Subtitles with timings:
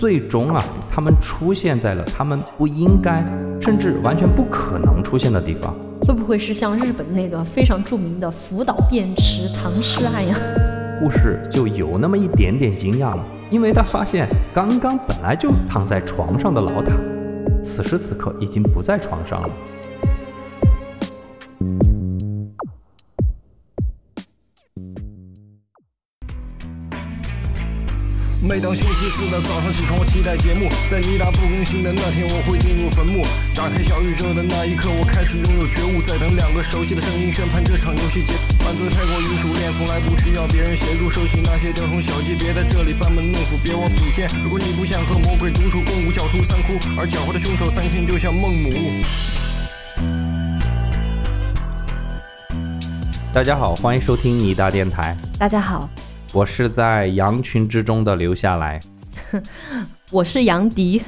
[0.00, 3.22] 最终啊，他们出现在了他们不应该，
[3.60, 5.76] 甚至完全不可能出现的地方。
[6.00, 10.34] 会不会是像日本那个非常著名的福岛便池藏尸案呀？
[10.98, 16.92] 护士就有那么一点点惊讶了，因为他发现刚刚本来就躺在床上的老塔，
[17.62, 19.50] 此时此刻已经不在床上了。
[28.50, 30.66] 每当星期四的早上起床，我期待节目。
[30.90, 33.22] 在尼达不更新的那天，我会进入坟墓。
[33.54, 36.02] 打开小宇宙的那一刻，我开始拥有觉悟。
[36.02, 38.34] 在等两个熟悉的声音宣判这场游戏结。
[38.58, 41.08] 犯罪太过于熟练，从来不需要别人协助。
[41.08, 44.26] 收起那些雕虫小技，别在这里班门弄斧，别忘底线。
[44.42, 48.74] 如果你不想和魔鬼独处，共舞狡兔三窟，而狡猾的凶手三天就像孟母。
[53.32, 55.88] 大家好，欢迎收听尼达电台，大家好，
[56.32, 58.80] 我是在羊群之中的留下来。
[60.12, 61.02] 我是杨迪。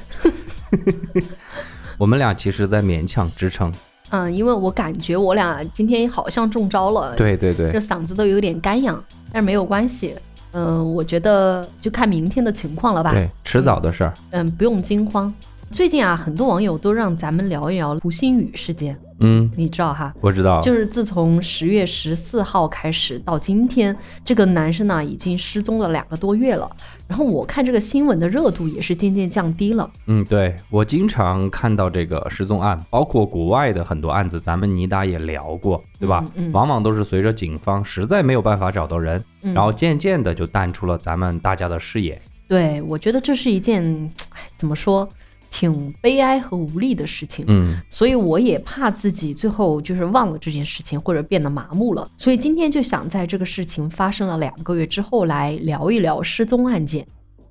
[1.97, 3.73] 我们俩其实在勉强支撑。
[4.11, 10.15] 嗯，因为我感觉我俩今天好像中招了，对对对这，嗓子都有点干痒，但是没有关系。
[10.51, 13.13] 嗯，我觉得就看明天的情况了吧。
[13.13, 14.13] 对，迟早的事儿。
[14.31, 15.33] 嗯，不用惊慌。
[15.71, 20.13] 最近啊，很多网友都让咱们聊一聊胡鑫宇事件，嗯，你知道哈？
[20.21, 20.61] 我知道。
[20.61, 26.71] 就是自从十月十四号开始到今天，这个男生呢已经失踪了两个多月了。
[27.07, 29.89] 然后我看这个新闻的热度也是渐渐降低了。
[30.07, 36.25] 嗯，对我经常看到这个失踪案，包括国外的很多案子，咱们尼达也聊过，对吧？
[36.35, 42.21] 嗯嗯往往都是随着警方实在没有办法找到人，嗯然后渐渐的就淡出了咱们大家的视野。
[42.49, 44.11] 对，我觉得这是一件，
[44.57, 45.09] 怎么说，
[45.53, 47.45] 挺悲哀和无力的事情。
[47.47, 52.09] 嗯，所以我也怕自己最后就是忘了这件事情，或者变得麻木了。
[52.17, 57.07] 所以今天就想在这个事情发生了两个月之后来聊一聊失踪案件。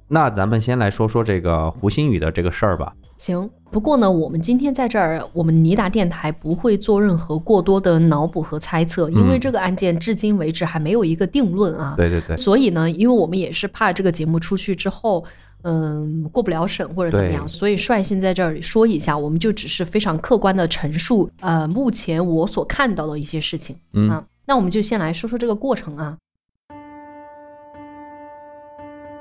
[0.07, 2.91] 那咱们先来说说这个胡鑫宇的这个事儿吧。
[3.17, 11.93] 行，不过呢，我们今天在这儿，我们尼达电台不会做任何过多的脑补和猜测，因为嗯这个案件至今为止还没有一个定论啊。
[11.95, 15.23] 对对对，所以呢，因为我们也是怕这个节目出去之后，
[15.63, 23.75] 嗯，过不了审或者怎么样，所以率先在这里说一下，我们就只是非常客观的陈述，呃，目前我所看到的一些事情。
[23.93, 26.17] 嗯啊，那我们就先来说说这个过程啊。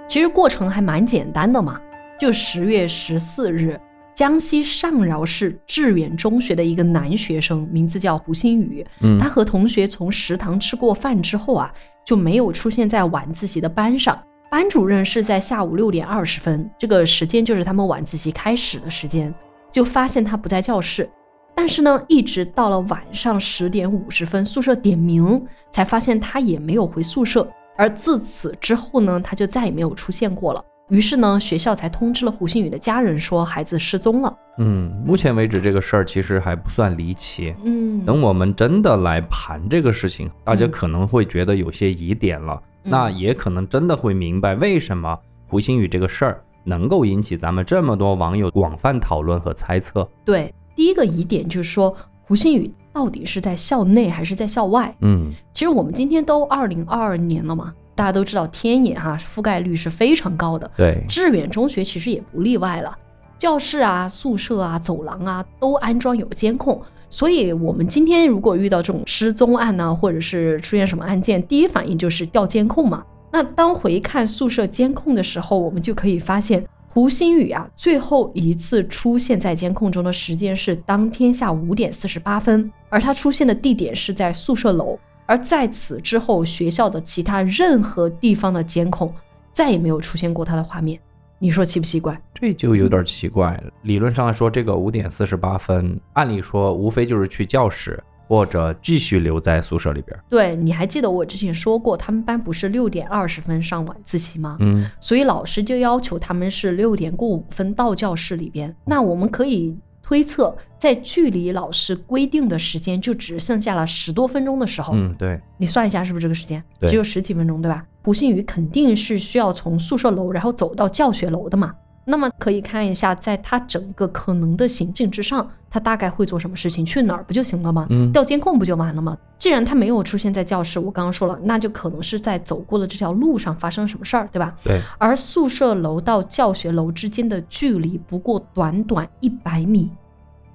[0.09, 1.81] 其实过程还蛮简单的嘛，
[2.19, 3.81] 就十月十四日，
[4.13, 11.73] 江西上饶市致远中学的一个男学生，名字叫胡新宇，嗯他和同学从食堂吃过饭之后啊，
[12.05, 14.21] 就没有出现在晚自习的班上。
[14.51, 19.33] 班主任是在下午六点二十分，这个时间就是他们晚自习开始的时间，
[19.71, 21.09] 就发现他不在教室。
[21.55, 25.41] 但是呢，一直到了晚上十点五十分，宿舍点名，
[25.71, 27.49] 才发现他也没有回宿舍。
[27.77, 30.61] 而自此之后呢，他就再也没有出现过了。
[30.89, 34.37] 于是呢，学校才通知了胡鑫宇的家人，说孩子失踪了。
[34.59, 37.55] 嗯，目前为止这个事儿其实还不算离奇。
[37.65, 50.09] 嗯，等我们真的来盘这个事情，大家嗯可能会觉得有些疑点了，那嗯也可能真的会明白为什么胡鑫宇这个事儿能够引起咱们这么多网友广泛讨论和猜测。
[50.25, 54.95] 对，第一个疑点就是说，胡鑫宇到底是在校内还是在校外？
[55.01, 62.97] 嗯，其实我们今天都二零二二年了嘛，大家都知道天眼哈覆盖率是非常高的，对，致远中学其实也不例外了，
[63.41, 66.79] 教室啊、宿舍啊、走廊啊都安装有监控。
[67.09, 73.03] 所以，我们今天如果遇到这种失踪案呢、或者是出现什么案件，第一反应就是调监控嘛。
[73.33, 84.99] 那当回看宿舍监控的时候，我们就可以发现，胡鑫宇啊，最后一次出现在监控中的时间是当天下午五点四十八分，而他出现的地点是在宿舍楼。
[85.25, 89.11] 而在此之后，学校的其他任何地方的监控
[89.53, 91.01] 再也没有出现过他的画面。
[91.43, 92.21] 你说奇不奇怪？
[92.35, 93.73] 这就有点奇怪了。
[93.83, 100.23] 理论上来说，这个五点四十八分，按理说无非就是去教室或者继续留在宿舍里边儿。
[100.29, 104.59] 对，你还记得我之前说过，他们班不是六点二十分上晚自习吗？
[104.61, 108.77] 嗯，所以老师就要求他们是六点过五分到教室里边。
[108.85, 109.75] 那我们可以
[110.11, 116.61] 推测，在距离老师规定的时间就只剩下了十多分钟的时候，嗯，对，你算一下是不是这个时间？
[116.81, 117.87] 对只有十几分钟，对吧？
[118.03, 121.73] 胡鑫宇肯定是需要从宿舍楼然后走到教学楼的嘛。
[122.07, 127.87] 那么可以看一下，在他整个可能的行径之上，他大概会做什么事情，去哪儿不就行了吗？
[127.91, 129.17] 嗯调监控不就完了吗？
[129.39, 134.53] 既然他没有出现在教室，我刚刚说了，那就可能是在走过的这条路上发生了什么事儿，对吧？
[134.65, 139.89] 对，而宿舍楼到教学楼之间的距离不过短短一百米，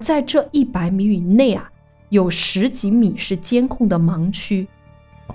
[0.00, 1.70] 在这一百米以内啊，
[2.10, 4.66] 有十几米是监控的盲区。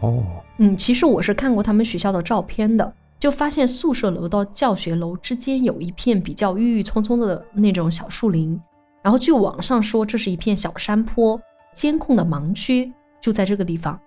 [0.02, 0.24] 哦，
[0.58, 2.94] 嗯，其实我是看过他们学校的照片的。
[3.20, 8.60] 就发现宿舍楼到教学楼之间有一片比较郁郁葱葱的那种小树林，
[9.04, 11.40] 然后据网上说这是一片小山坡，
[11.76, 12.92] 监控的盲区
[13.22, 14.00] 就在这个地方。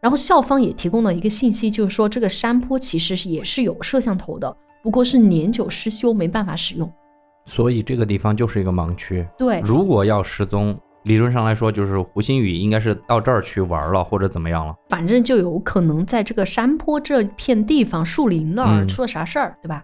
[0.00, 6.90] 然后校方也提供了一个信息，就是说这个山坡其实也是有摄像头的，不过是年久失修，没办法使用。
[7.48, 9.26] 所以这个地方就是一个盲区。
[9.38, 14.74] 对，如果要失踪，理论上来说，就是胡鑫宇应该是到这儿去玩了，或者怎么样了。
[14.90, 19.82] 反正就有可能在这个山坡这片地方树林那儿嗯出了啥事儿，对吧？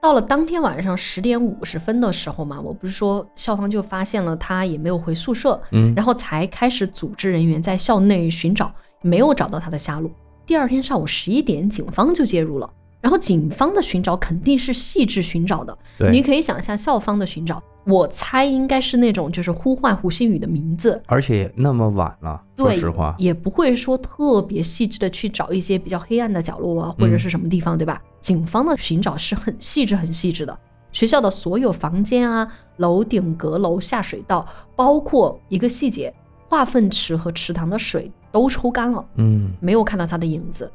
[0.00, 10.10] 到了当天晚上十点五十分的时候嘛，我不是说校方就发现了他也没有回宿舍，嗯，然后才开始组织人员在校内寻找，没有找到他的下落。
[10.44, 12.68] 第二天上午十一点，警方就介入了。
[13.02, 15.76] 然后警方的寻找肯定是细致寻找的，
[16.10, 28.00] 你可以想象校方的寻找，我猜应该是那种就是呼唤胡鑫宇的名字，而且那么晚了，说对实话，也不会说特别细致的去找一些比较黑暗的角落啊，或者是什么地方，对吧？
[28.20, 30.56] 警方的寻找是很细致、很细致的。
[30.92, 32.46] 学校的所有房间啊、
[32.76, 34.46] 楼顶、阁楼、下水道，
[34.76, 36.14] 包括一个细节，
[36.48, 40.70] 化粪池和池塘的水都抽干了，嗯，没有看到他的影子。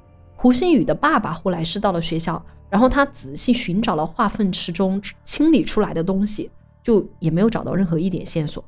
[0.48, 6.50] 胡鑫宇的爸爸后来是到了学校，然后他仔细寻找了化粪池中清理出来的东西，
[6.82, 8.64] 就也没有找到任何一点线索。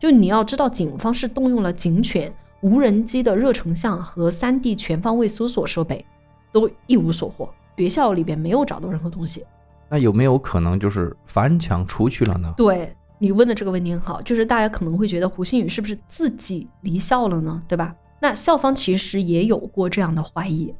[0.00, 6.02] 就你要知道，警方是动用了警犬、无人机的热成像和 3D 全方位搜索设备，
[6.50, 7.52] 都一无所获。
[7.76, 9.44] 学校里边没有找到任何东西。
[9.90, 12.54] 那有没有可能就是翻墙出去了呢？
[12.56, 17.62] 对你问的这个问题很好，就是大家可能会觉得胡鑫宇是不是自己离校了呢？
[17.68, 17.94] 对吧？
[18.20, 20.74] 那校方其实也有过这样的怀疑，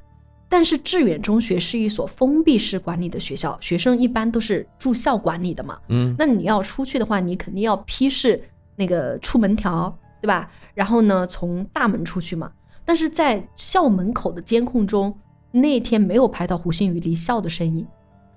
[0.54, 5.76] 但是致远中学是一所封闭式管理的学校，学生一般都是住校管理的嘛。
[5.88, 8.40] 嗯，那你要出去的话，你肯定要批示
[8.76, 9.92] 那个出门条，
[10.22, 10.48] 对吧？
[10.72, 12.52] 然后呢，从大门出去嘛。
[12.84, 15.12] 但是在校门口的监控中，
[15.50, 17.84] 那天没有拍到胡鑫宇离校的身影。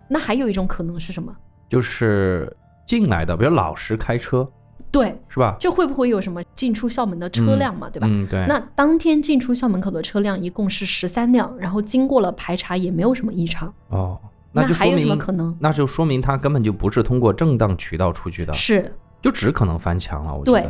[0.10, 1.32] 那还有一种可能是什么？
[1.70, 2.52] 就是
[2.88, 4.52] 进来的，比如老师开车
[4.92, 5.58] 对，是吧？
[5.60, 8.08] 这会不会有什么进出校门的车辆嘛，对吧？
[8.10, 8.46] 嗯，对。
[8.48, 14.18] 那当天进出校门口的车辆一共是十三辆，然后经过了排查也没有什么异常，哦，
[14.52, 15.56] 那就还有什么明可能？
[15.60, 18.92] 那就说明他根本就不是通过正当渠道出去的，是
[19.22, 20.34] 就只可能翻墙了。
[20.34, 20.70] 我觉对，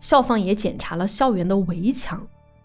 [0.00, 2.20] 校方也检查了校园的围墙，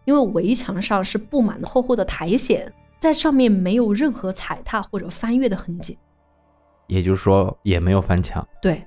[0.06, 2.60] 因为围墙上是布满了厚厚的苔藓，
[2.98, 5.98] 在上面没有任何踩踏或者翻越的痕迹。
[6.88, 8.46] 也就是说也没有翻墙。
[8.62, 8.84] 对，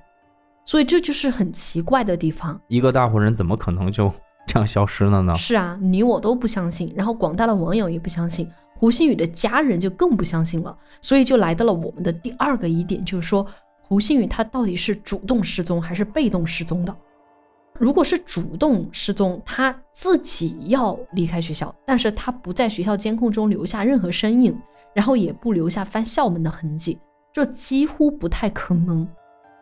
[0.67, 2.59] 所以这就是很奇怪的地方。
[2.67, 4.11] 一个大活人怎么可能就
[4.45, 5.33] 这样消失了呢？
[5.35, 13.47] 是啊，你我都不相信，然后广大的网友也不相信，胡鑫宇的家人就更不相信了，所以就来到了我们的第二个疑点，就是说
[13.81, 16.93] 胡鑫宇他到底是主动失踪还是被动失踪的？
[17.79, 24.53] 如果是主动失踪，他自己要离开学校，但是他不在学校监控中留下任何身影，
[24.93, 26.99] 然后也不留下翻校门的痕迹，
[27.31, 29.07] 这几乎不太可能。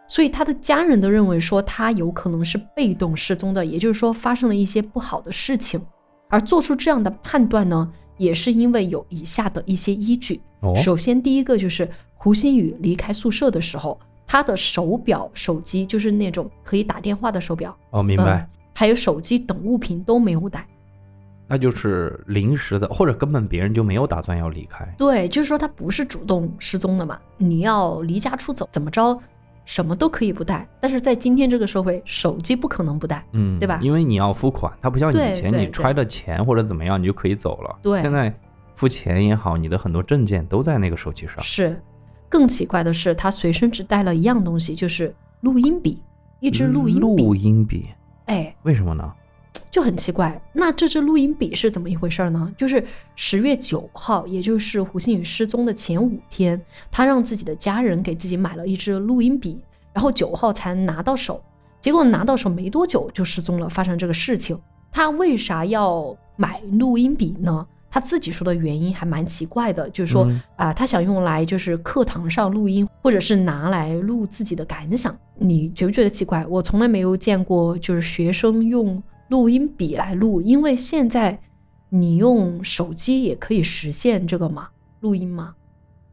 [0.07, 5.81] 所以他的家人都认为说他有可能是被动失踪的，也就是说发生了一些不好的事情。
[6.29, 10.41] 而做出这样的判断呢，也是因为有以下的一些依据。
[10.61, 20.67] 哦，首先，第一个就是胡鑫宇离开宿舍的时候，他的手表、手机就是那种可以打电话的手表，哦，明白，嗯还有手机等物品都没有带。
[21.47, 24.83] 那就是临时的，或者根本别人就没有打算要离开。
[24.97, 27.17] 对，就是说他不是主动失踪的嘛。
[27.37, 29.17] 你要离家出走，怎么着，
[29.65, 33.25] 什么都可以不带，但是在今天这个社会，手机不可能不带。
[33.33, 37.75] 嗯，对吧因为你要付款，它不像以前你揣着钱或者怎么样，你就可以走了。
[37.81, 38.33] 对现在
[38.75, 41.41] 付钱也好，你的很多证件都在那个手机上。
[41.41, 41.81] 是，
[42.29, 45.99] 更奇怪的是，他随身只带了一样东西，就是录音笔，
[46.39, 46.99] 一支录音笔。
[47.01, 47.87] 录音笔，
[48.25, 49.11] 哎，为什么呢？
[49.71, 50.41] 就很奇怪。
[50.53, 52.51] 那这支录音笔是怎么一回事呢？
[52.57, 52.83] 就是
[53.15, 56.59] 十月九号，也就是胡鑫宇失踪的前五天，
[56.91, 59.59] 他让自己的家人给自己买了一支录音笔，
[59.93, 61.41] 然后九号才拿到手。
[61.81, 64.59] 结果拿到手没多久就失踪了，发生这个事情。
[64.91, 67.67] 他为啥要买录音笔呢？
[67.91, 70.23] 他自己说的原因还蛮奇怪的，就是说
[70.57, 75.17] 啊、嗯他想用来就是课堂上录音，或者是拿来录自己的感想。
[75.37, 76.45] 你觉不觉得奇怪？
[76.47, 81.39] 我从来没有见过，就是学生用录音笔来录，因为现在
[81.89, 84.69] 你用手机也可以实现这个嘛，
[85.01, 85.55] 录音嘛。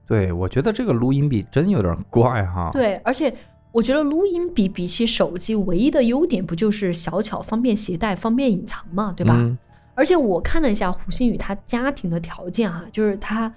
[0.07, 3.35] 对，我觉得这个录音笔真有点怪哈。，对，而且
[3.71, 9.35] 我觉得录音笔比起手机，唯一的优点不就是小巧、方便携带、方便隐藏嘛，对吧？
[9.37, 9.57] 嗯
[9.95, 13.53] 而且我看了一下胡鑫宇他家庭的条件啊，就是他，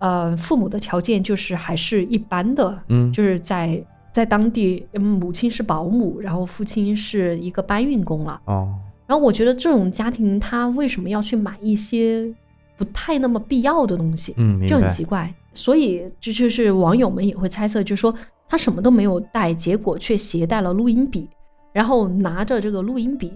[0.00, 8.40] 呃，父母的条件就是还是一般的，嗯，就是在在当地，嗯母亲是保姆，然后父亲是一个搬运工了。
[8.46, 8.74] 哦，
[9.08, 12.32] 然后我觉得这种家庭，他为什么要去买一些
[12.76, 14.88] 不太那么必要的东西，嗯，就很。
[14.88, 15.34] 奇怪。
[15.54, 18.14] 所以这就是网友们也会猜测，就是说
[18.48, 21.26] 他什么都没有带，结果却携带了录音笔，
[21.72, 23.32] 然后拿着这个录音笔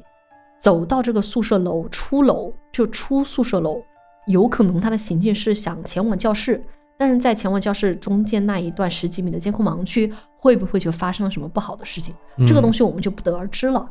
[0.60, 3.82] 走到这个宿舍楼出楼就出宿舍楼，
[4.26, 6.62] 有可能他的行径是想前往教室，
[6.96, 12.14] 但是在前往教室中间那一段十几米的监控盲区，会不会就发生了什么不好的事情？
[12.46, 13.90] 这个东，西我们就不得而知了。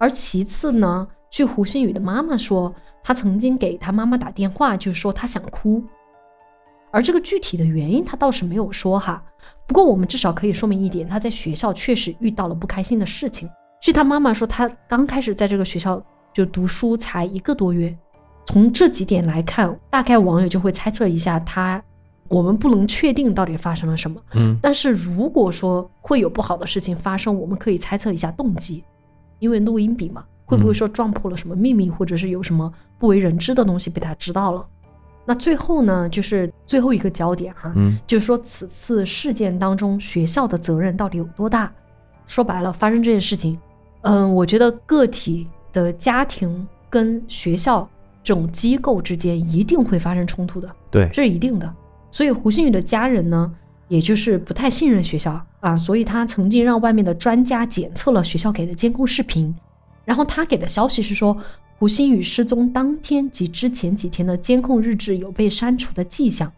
[0.00, 5.84] 而其次呢，据胡鑫宇的妈妈说，他曾经给他妈妈打电话，就是说他想哭，
[6.90, 9.22] 而这个具体的原因他倒是没有说哈。
[9.66, 13.46] 不过我们至少可以说明一点，他在学校确实遇到了不开心的事情。
[13.82, 16.02] 据他妈妈说，他刚开始在这个学校
[16.32, 17.94] 就读书才一个多月，
[18.46, 21.82] 从这几点来看，大概网友就会猜测一下他。
[22.28, 28.84] 我们不能确定到底发生了什么，嗯但是如果说会有不好的事情发生，我们可以猜测一下动机，
[29.40, 34.64] 因为录音笔嘛，会不会说撞破了什么秘密，或者是有什么不为人知的东西被他知道了？
[35.26, 41.70] 那最后呢，就是最后一个焦点哈，嗯就是说此次事件当中学校的责任到底有多大？
[42.26, 43.58] 说白了，发生这件事情，
[44.02, 47.88] 嗯，我觉得个体的家庭跟学校
[48.22, 51.74] 这种机构之间一定会发生冲突的，对，这是一定的。
[52.10, 53.52] 所以胡鑫宇的家人呢，
[53.90, 59.52] 也就是不太信任学校啊，所以他曾经让外面的专家检测了学校给的监控视频，
[60.04, 61.36] 然后他给的消息是说，
[61.76, 66.50] 胡鑫宇失踪当天及之前几天的监控日志有被删除的迹象。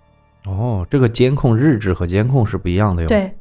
[0.45, 3.35] 哦，这个监控日志和监控是不一样的哟。，对，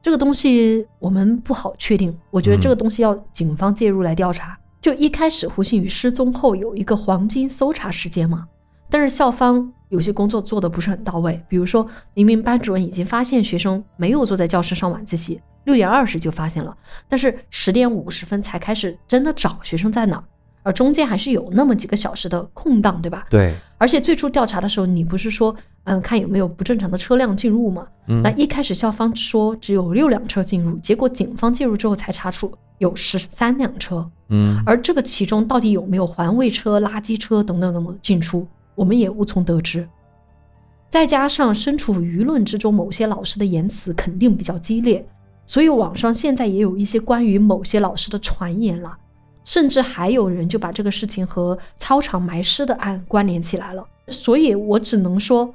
[0.00, 4.58] 这个东西我们不好确定，我觉得这个嗯东西要警方介入来调查。
[4.80, 8.46] 就一开始胡鑫宇失踪后有一个黄金搜查时间嘛，
[8.90, 16.76] 但是校方有些工作做的不是很到位，比如说明明班主任已经发现学生没有坐在教室上晚自习，六点二十就发现了，
[17.08, 20.24] 但是十点五十分才开始真的找学生在哪儿，
[20.62, 23.26] 而中间还是有那么几个小时的空档，对吧？
[23.30, 27.86] 对，而且最初调查的时候，你不是说嗯看有没有不正常的车辆进入吗？
[28.06, 39.88] 嗯那一开始校方说只有六辆车进入，结果警方介入之后才查出有十三辆车，嗯，而这个其中到底有没有环卫车、垃圾车等等等等进出，我们也无从得知。
[40.90, 45.04] 再加上身处舆论之中，某些老师的言辞肯定比较激烈，
[45.44, 48.96] 所以网上现在也有一些关于某些老师的传言了，
[49.44, 53.84] 甚至还有人就把这个事情和操场埋尸的案关联起来了。
[54.08, 55.52] 所以我只能说，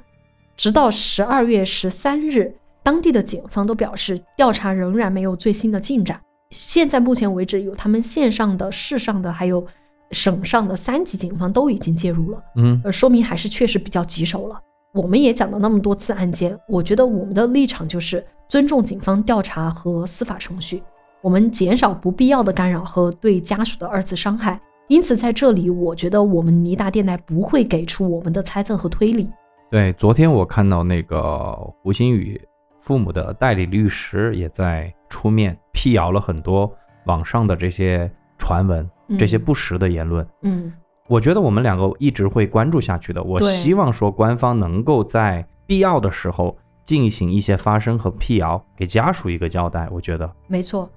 [0.56, 6.20] 直到十二月十三日，当地的警方都表示调查仍然没有最新的进展。
[6.50, 9.64] 现在目前为止，有他们线上的、市上的，还有
[10.12, 14.60] 省上的三级警方都已经介入了，嗯呃，说明还是确实比较棘手了。
[14.92, 20.82] 我们也讲了那么多次案件，我觉得我们的立场就是尊重警方调查和司法程序，
[21.20, 24.60] 我们减少不必要的干扰和对家属的二次伤害。
[24.88, 29.30] 因此，在这里，我觉得我们尼达电台不会给出我们的猜测和推理。
[29.70, 32.40] 对，昨天我看到那个胡鑫宇
[32.80, 36.68] 父母的代理律师也在出面辟谣了很多
[37.06, 40.26] 网上的这些传闻、这些嗯不实的言论。
[40.42, 40.72] 嗯，
[41.08, 43.22] 我觉得我们两个一直会关注下去的。
[43.22, 49.88] 我希望说官方能够在必要的时候进行一些发声和辟谣，给家属一个交代。
[49.90, 50.90] 我觉得，没错。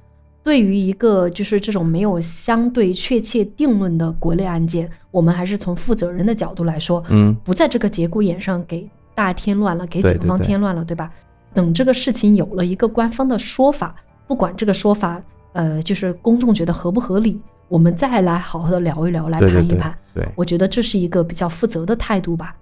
[0.43, 11.09] 对于一个就是这种没有相对确切定论的国内案件，我们还是从负责人的角度来说，嗯，不在这个节骨眼上给大家添乱了，给警方添乱了，对吧？
[11.53, 13.95] 等这个事情有了一个官方的说法，
[14.27, 15.21] 不管这个说法，
[15.53, 19.97] 呃，就是公众觉得合不合理，我们再来好好的聊一聊，来对对对盘一盘。
[20.13, 22.55] 对，我觉得这是一个比较负责的态度吧。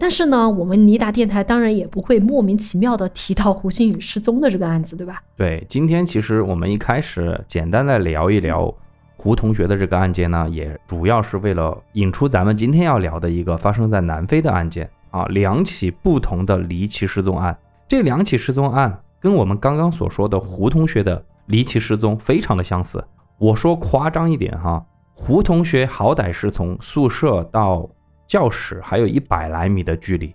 [0.00, 5.20] 但是呢，我们尼达电台当然也不会莫名其妙的提到胡鑫宇失踪的这个案子，对吧？
[5.36, 8.72] 对，今天其实我们一开始简单的聊一聊
[9.16, 17.56] 胡同学的这个案件呢，也主要是为了引出咱们今天要聊的一个发生在南非的案件啊，两起不同的离奇失踪案。
[17.88, 23.02] 这两起失踪案跟我们刚刚所说的胡同学的离奇失踪非常的相似。
[23.38, 27.88] 我说夸张一点哈，胡同学好歹是从宿舍到
[28.26, 30.34] 教室还有一百来米的距离，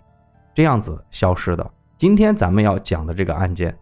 [0.54, 1.70] 这样子消失的。
[1.98, 3.76] 今天咱们要讲的这个案件，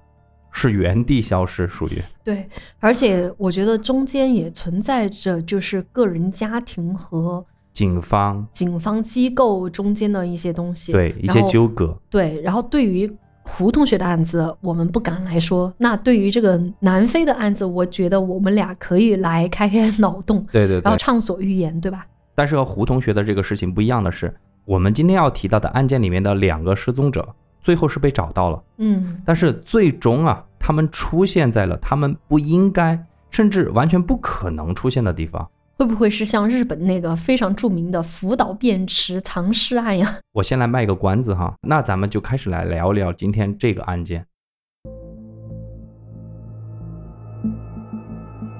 [0.51, 2.49] 是原地消失，属于对，
[2.81, 11.97] 而且我觉得中间也存在着就是个人家庭和警方警方机构中间的一些东西，对一些纠葛。
[12.11, 13.11] 对，然后对于
[13.43, 15.73] 胡同学的案子，我们不敢来说。
[15.79, 22.07] 那对于这个南非的案子，我觉得我们俩可以来开开脑洞，对对对，然后畅所欲言，对吧？
[22.35, 24.35] 但是和胡同学的这个事情不一样的是，
[24.65, 27.29] 我们今天要提到的案件里面的两个失踪者，
[27.61, 32.99] 最后是被找到了，嗯，但是最终啊，他们出现在了他们不应该，
[33.31, 35.47] 甚至完全不可能出现的地方。
[35.75, 40.19] 会不会是像日本那个非常著名的福岛便池藏尸案呀？
[40.33, 44.25] 我先来卖个关子哈，那咱们就开始来聊聊今天这个案件。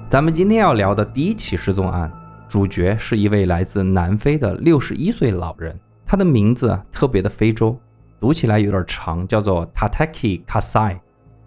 [0.09, 2.11] 咱们今天要聊的第一起失踪案，
[2.47, 7.79] 主角是一位来自南非的六十一岁老人，他的名字特别的非洲，
[8.19, 10.99] 读起来有点长，叫做 Tataki Kasai，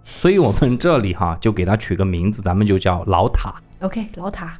[0.04, 3.54] 所以我们这里哈就给他取个名字，咱们就叫老塔。
[3.80, 4.58] OK，老塔，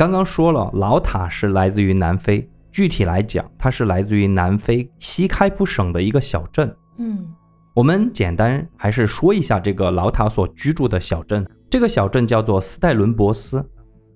[0.00, 6.74] 刚刚说了，老塔是来自于南非，具体来讲，它是来自于南非西开普省的一个小镇。
[6.96, 7.28] 嗯
[7.74, 11.46] 我们简单还是说一下这个老塔所居住的小镇。
[11.68, 13.62] 这个小镇叫做斯泰伦博斯，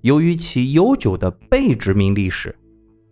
[0.00, 2.56] 由于其悠久的被殖民历史，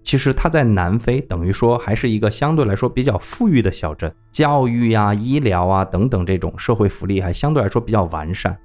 [0.03, 8.57] 其实它在南非等于说还是一个相对来说比较富裕的小镇，教育呀、医疗啊等等这种社会福利还相对来说比较完善。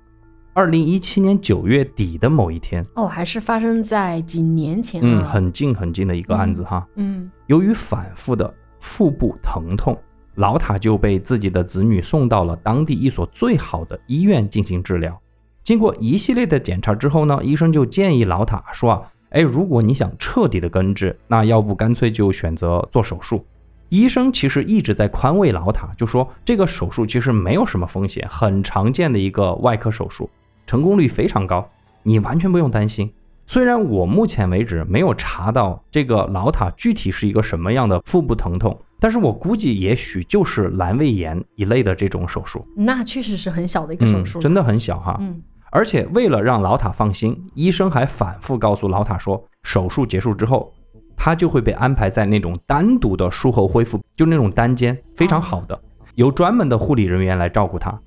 [0.58, 5.30] 二零一七年九月底的某一天，哦，还是发生在几年前嗯，啊。
[5.32, 6.84] 很近很近的一个案子哈。
[6.96, 9.96] 嗯由于反复的腹部疼痛，
[10.34, 15.16] 老塔就被自己的子女送到了当地一所最好的医院进行治疗。
[15.64, 23.46] 经过一系列的检查之后呢，医生就建议老塔说啊，哎，如果你想彻底的根治，那要不干脆就选择做手术。
[23.90, 30.28] 医生其实一直在宽慰老塔，就说这个手术其实没有什么风险，很常见的一个外科手术，
[30.67, 31.67] 成功率非常高，
[32.03, 33.12] 你完全不用担心。
[33.47, 44.63] 虽然我目前为止没有查到这个老塔具体是一个什么样的腹部疼痛，但是我估计也许就是阑尾炎一类的这种手术，那确实是很小的一个手术、嗯，真的。
[44.63, 45.17] 很小哈。
[45.19, 50.74] 嗯而且为了让老塔放心，医生还反复告诉老塔说，手术结束之后，
[51.17, 55.77] 他就会被安排在那种单独的术后恢复，就那种单间，非常好的，
[56.15, 58.00] 由专门的护理人员来照顾他。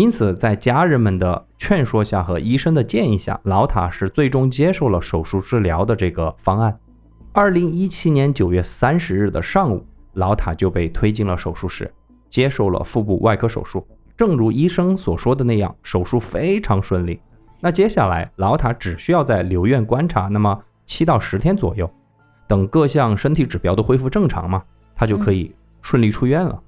[0.00, 6.74] 因此，在家人们的劝说下和医生的建议下，老塔是最终接受了手术治疗的这个方案。
[7.32, 11.92] 二零一七年九月三十日的上午，老塔就被推进了手术室，
[12.30, 13.86] 接受了腹部外科手术。
[14.16, 17.20] 正如医生所说的那样，手术非常顺利。
[17.60, 21.86] 那接下来，老塔只需要在留院观察，那么七到十天左右，
[22.48, 24.62] 等各项身体指标都恢复正常嘛，
[24.96, 26.58] 他就可以顺利出院了。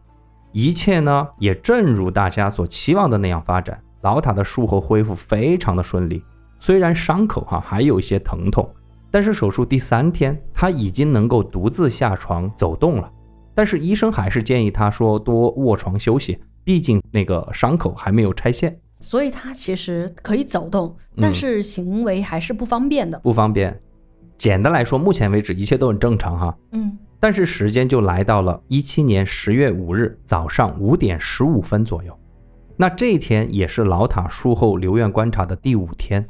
[0.52, 3.82] 一切呢，也正如大家所期望的那样发展。
[4.02, 6.22] 老塔的术后恢复非常的顺利，
[6.60, 8.68] 虽然伤口哈还有一些疼痛，
[9.10, 13.10] 但是手术第三天他已经能够独自下床走动了。
[13.54, 23.18] 但是医生还是建议他说多卧床休息，毕竟那个伤口还没有拆线，所以他其实可以走动，嗯但是行为还是不方便的。
[23.20, 23.80] 不方便。
[24.36, 26.56] 简单来说，目前为止一切都很正常哈。
[26.72, 32.18] 嗯但是时间就来到了一七年十月五日早上五点十五分左右，
[32.76, 36.26] 那这一天也是老塔术后留院观察的第五天。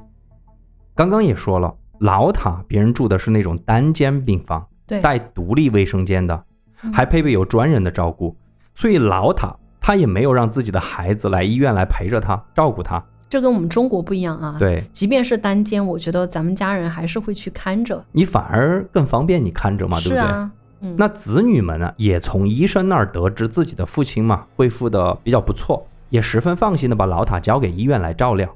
[0.94, 6.44] 刚刚也说了，老塔别人住的是那种单间病房，对，带独立卫生间的，
[6.82, 8.36] 嗯还配备有专人的照顾，
[8.74, 13.02] 所以老塔他也没有让自己的孩子来医院来陪着他照顾他。
[13.30, 18.04] 这跟我们中国不一样啊。，对即便是单间，我觉得咱们家人还是会去看着。
[18.12, 20.18] 你反而更方便你看着嘛，对不对？
[20.18, 20.52] 是啊，
[20.82, 28.52] 嗯，那子女们呢，也从医生那儿得知自己的父亲嘛恢复的比较不错，也十分放心的把老塔交给医院来照料。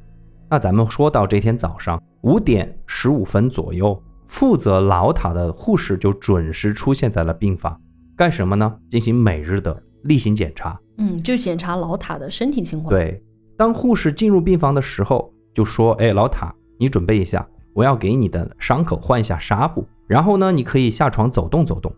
[0.51, 7.81] 那咱们说到这天早上五点十五分左右，负责老塔的护士就准时出现在了病房，
[8.17, 8.77] 干什么呢？
[8.91, 10.79] 进行每日的例行检查。
[10.99, 13.23] 嗯，就检查老塔的身体情况。，对，
[13.57, 21.93] 当护士进入病房的时候，就说：“哎，老塔，你准备一下，我要给你的伤口换一下纱布，然后呢，你可以下床走动走动。”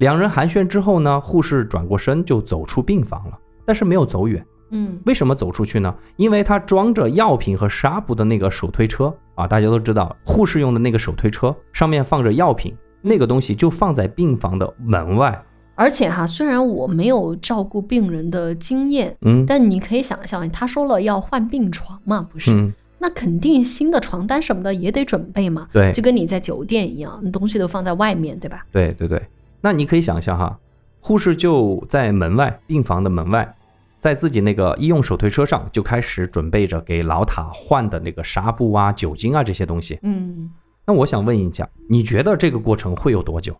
[0.00, 4.44] 两人寒暄之后呢，护士转过身就走出病房了，但是没有走远。
[4.72, 5.94] 嗯为什么走出去呢？
[6.16, 15.42] 因为他装着药品和纱布的那个手推车啊，大家都知道，护士用的那个手推车上面放着药品，那个东西就放在病房的门外。
[15.74, 22.50] 而且哈，虽然我没有照顾病人的经验，嗯但你可以想象，他说了要换病床嘛，不是？
[22.52, 28.64] 嗯，那肯定新的床单什么的也得准备嘛，对就跟你在酒店一样，你东西都放在外面，对吧？
[28.72, 29.20] 对对对，
[29.60, 30.58] 那你可以想象哈，
[31.00, 33.54] 护士就在门外病房的门外，
[33.98, 39.98] 在自己那个医用手推车上就开始准备着给老塔换的那个纱布啊、酒精啊这些东西。
[40.02, 40.50] 嗯，
[40.86, 43.54] 那我想问一下，你觉得这个过程会有多久？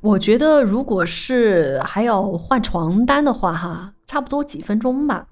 [0.00, 5.26] 我觉得如果是还要换床单的话，哈，差不多几分钟吧。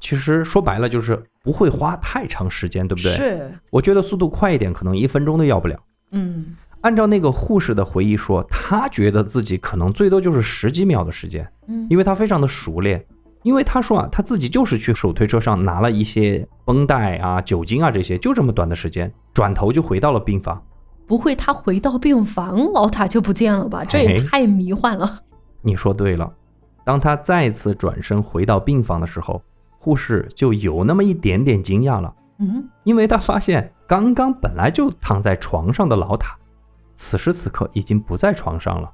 [0.00, 3.12] 其实说白了就是不会花太长时间，对不对？。
[3.16, 5.76] 是，我觉得速度快一点，可能一分钟都要不了。
[6.12, 13.04] 嗯按照那个护士的回忆说，他觉得自己可能最多就是十几秒的时间，嗯，因为他非常的熟练。
[13.44, 20.60] 因为他说啊，他自己就是去手推车上拿了一些绷带啊、酒精啊这些，就这么短的时间，转头就回到了病房。
[21.06, 23.84] 不会他回到病房，老塔就不见了吧？
[23.84, 25.20] 这也哎太迷幻了。
[25.62, 26.30] 你说对了，
[26.84, 29.40] 当他再次转身回到病房的时候，
[29.78, 36.36] 护士就有那么一点点惊讶了，嗯，因为他发现刚刚本来就躺在床上的老塔，
[36.98, 38.90] 此时此刻已经不在床上了。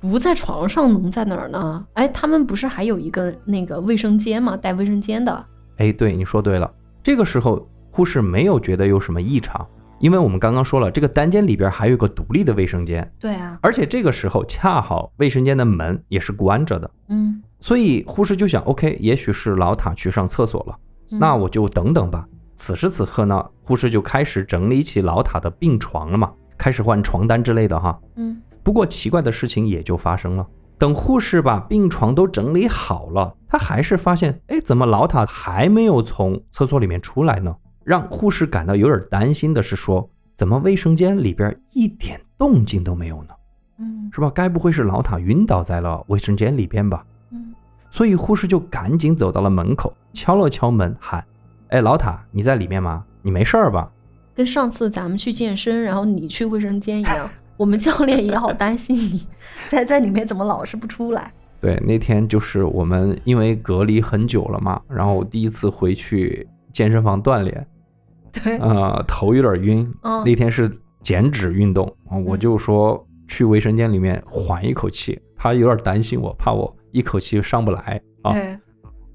[0.00, 1.86] 不在床上能在哪儿呢？
[1.94, 4.56] 哎，他们不是还有一个那个卫生间吗？
[4.56, 5.46] 带卫生间的。
[5.78, 6.70] 哎，对，你说对了。
[7.04, 9.64] 这个时候，护士没有觉得有什么异常，
[10.00, 20.76] 因为我们刚刚说了，这个单间里边还有一个独立的卫生间，对啊，而且这个时候恰好卫生间的门也是关着的，嗯，所以护士就想，OK，也许是老塔去上厕所了，
[21.12, 22.26] 嗯那我就等等吧。
[22.56, 27.98] 此时此刻呢，护士就开始整理起老塔的病床了嘛，开始换床单之类的哈。
[28.16, 30.46] 嗯不过奇怪的事情也就发生了。
[30.76, 37.54] 等护士把病床都整理好了，她还是发现，哎，怎么老塔还没有从厕所里面出来呢？
[37.84, 43.30] 让护士感到有点担心的是说，怎么卫生间里边一点动静都没有呢？
[43.78, 44.28] 嗯是吧？
[44.34, 47.04] 该不会是老塔晕倒在了卫生间里边吧？
[47.30, 47.54] 嗯
[47.90, 51.24] 所以护士就赶紧走到了门口，敲了敲门，喊
[51.70, 53.04] ：“哎，老塔，你在里面吗？
[53.22, 53.90] 你没事儿吧
[54.36, 59.26] 跟上次咱们去健身，然后你去卫生间一样，我们教练也好担心你
[59.68, 67.66] 在在里面怎么老是不出来。？”对，那天就是我们因为隔离很久了嘛，然后第一次回去健身房锻炼，
[68.30, 69.90] 对，呃，头有点晕。
[70.02, 70.70] 嗯那天是
[71.02, 78.32] 减脂运动啊，我嗯就说去卫生间里面缓一口气，他有点担心我，怕我一口气上不来啊。
[78.34, 78.56] 对，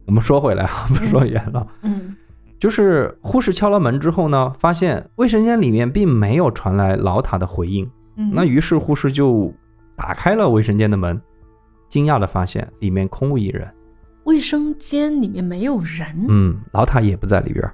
[0.07, 1.65] 我们说回来啊，不说远了。
[1.83, 2.15] 嗯
[2.61, 7.89] 就是护士敲了门之后呢，发现卫生间里面并没有传来老塔的回应。
[8.17, 9.51] 嗯，那于是护士就
[9.95, 11.19] 打开了卫生间的门，
[11.89, 13.67] 惊讶的发现里面空无一人。
[14.25, 17.67] 卫生间里面没有人，嗯，老塔也不在里边，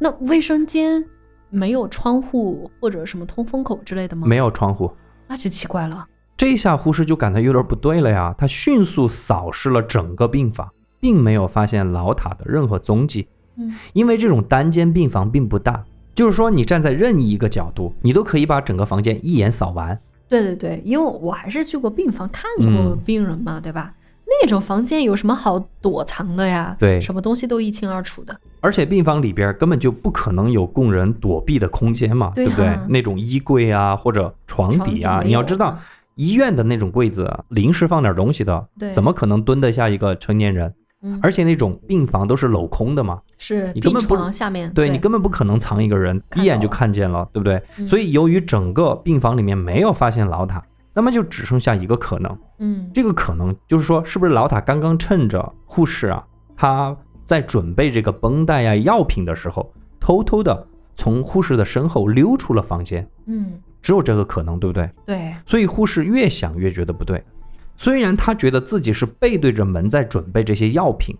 [0.00, 1.04] 那卫生间
[1.48, 4.26] 没有窗户或者什么通风口之类的吗？
[4.26, 4.92] 没，有窗户。
[5.28, 6.04] 那就奇怪了。
[6.36, 13.28] 这一下护士就感到有点不对了呀，他迅速扫视了整个病房，并没有发现老塔的任何踪迹。
[13.56, 15.84] 嗯因为这种单间病房并不大，
[16.14, 19.98] 就是说你站在任意一个角度，你都可以把整个房间一眼扫完。
[20.28, 23.94] 对对对，因为我还是去过病房看过嗯病人嘛，对吧？
[24.24, 26.74] 那种房间有什么好躲藏的呀？
[26.78, 28.34] 对什么东西都一清二楚的。
[28.60, 32.78] 而且病房里边根本就不可能有供人躲避的空间嘛，对不对？
[32.88, 35.78] 那种衣柜啊或者床底啊，底你要知道，
[36.14, 40.72] 医院的那种柜子啊临时放点东西的，对怎么可能蹲得下一个成年人？
[41.02, 47.60] 嗯，而且那种病房都是镂空的嘛，是病你根本不床下面，对你根本不可能藏一个人，一眼就看见了，对不对？
[47.76, 47.86] 嗯。
[47.86, 50.62] 所以由于整个病房里面没有发现老塔，
[50.94, 52.90] 那么就只剩下一个可能，嗯。
[52.94, 56.24] 这个可能就是说，是不是老塔刚刚趁着护士啊，
[56.56, 64.90] 他在准备这个绷带呀、药品的时候，偷偷的从护士的身后溜出了房间，嗯，只有这个可能，对不对？
[65.06, 67.24] 对，所以护士越想越觉得不对，
[67.82, 71.16] 虽然他觉得自己是背对着门在准备这些药品，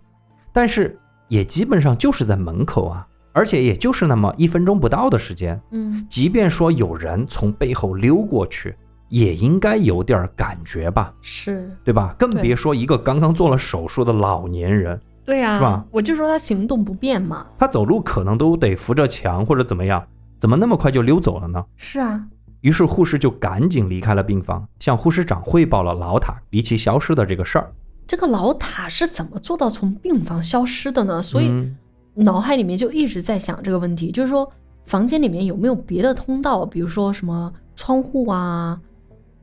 [0.53, 0.97] 但是
[1.27, 8.73] 也基本上就是在门口啊，而且也就是那么一分钟不到的时间，嗯即便说有人从背后溜过去，
[9.09, 11.13] 也应该有点感觉吧。
[11.19, 12.15] 是，对吧？
[12.17, 17.45] 更别说一个刚刚做了手术的老年人，对呀、是吧我就说他行动不便嘛。
[17.59, 20.01] 他走路可能都得扶着墙或者怎么样，
[20.39, 21.61] 怎么那么快就溜走了呢？
[21.75, 22.23] 是啊，
[22.63, 27.69] 于是护士就赶紧离开了病房，向护士长汇报了老塔离奇消失的这个事儿。
[28.07, 31.21] 这个老塔是怎么做到从病房消失的呢？
[31.21, 31.75] 所以嗯
[32.13, 34.49] 脑海里面就一直在想这个问题，就是说
[34.85, 38.79] 房间里面有没有别的通道，比如说什么窗户啊，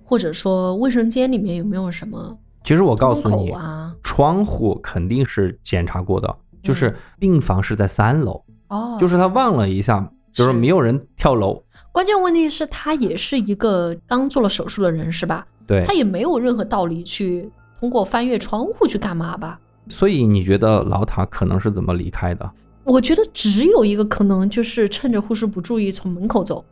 [0.02, 3.94] 或者说卫生间里面有没有什么其实我告诉你，啊？
[4.02, 11.62] 窗户肯定是检查过的，就是病房是在三楼，哦，就是他望了一下，就是是没有人跳楼。
[11.92, 15.46] 关键问题是，他也是一个刚做了手术的人，是吧？
[15.66, 19.58] 对他，也没有任何道理去通过翻越窗户去干嘛吧？
[19.88, 22.50] 所以你觉得老塔可能是怎么离开的？
[22.84, 26.64] 我觉得只有一个可能，就是趁着护士不注意从门口走。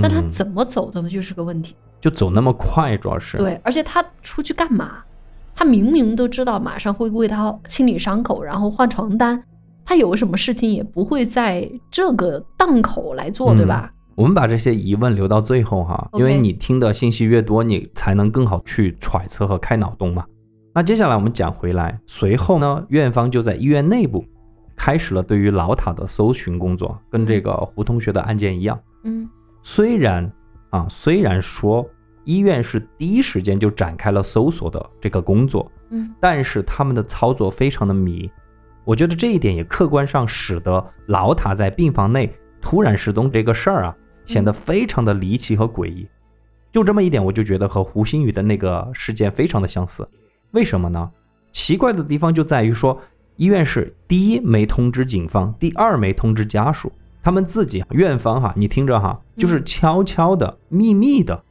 [0.00, 1.08] 但他嗯怎么走的呢？
[1.08, 1.74] 就是个问题。
[2.00, 4.98] 就走那么快，主要是对，而且他出去干嘛？
[5.54, 9.42] 他明明都知道马上会为他清理伤口，然后换床单，
[9.86, 13.92] 他有什么事情也不会在这个档口来做，对嗯吧？
[14.16, 20.24] 我们把这些疑问留到最后哈，因为你听的信息越多，你才能更好去揣测和开脑洞嘛。
[20.74, 24.24] 那接下来我们讲回来，随后呢，院方就在医院内部
[24.74, 28.78] 开始了对于老塔的搜寻工作，跟这个胡同学的案件一样。
[29.04, 29.28] 嗯
[29.62, 30.30] 虽然
[30.70, 31.88] 啊，虽然说
[32.24, 38.30] 医院是第一时间就展开了搜索的这个工作，嗯但是他们的操作非常的迷，
[38.86, 46.08] 我觉得这一点也客观上使得老塔在病房内突然失踪这个事儿啊，显得非常的离奇和诡异。
[46.70, 50.08] 就这么一点，我就觉得和胡鑫宇的那个事件非常的相似。
[50.52, 51.10] 为什么呢？
[51.50, 53.00] 奇怪的地方就在于说，
[53.34, 61.42] 医院是第一没通知警方，第二没通知家属，他们自己院方哈，你听着哈，就是悄悄的、秘密的，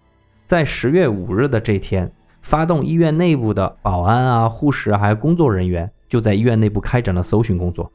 [0.46, 2.10] 在十月五日的这天，
[2.46, 7.92] 发动医院内部的保安啊、护士啊，还有工作人员，就在医院内部开展了搜寻工作。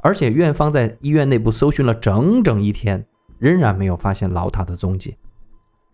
[0.00, 3.04] 而且院方在医院内部搜寻了整整一天，
[3.40, 5.16] 仍然没有发现老塔的踪迹。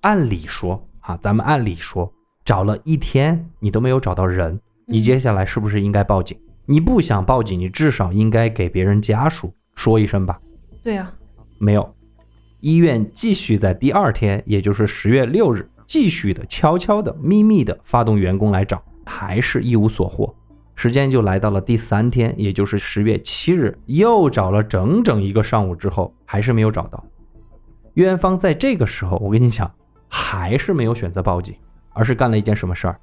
[0.02, 2.12] 按理说啊，咱们按理说，
[2.44, 6.38] 找了一天你都没有找到人，你接下来是不是应该报警？
[6.66, 10.38] 你不想报警，你至少应该给别人家属说一声吧。
[10.82, 11.10] 对啊，
[11.58, 11.94] 没有，
[12.60, 20.34] 医院继续在第二天，也就是十月六日，继续的悄悄的、秘密的发动员工来找，还是一无所获。
[20.74, 27.04] 时间就来到了第三天，也就是十月七日，又找了整整一个上午之后，还是没有找到。
[27.92, 29.72] 院方在这个时候，我跟你讲，
[30.08, 31.54] 还是没有选择报警，
[31.92, 32.98] 而是干了一件什么事儿？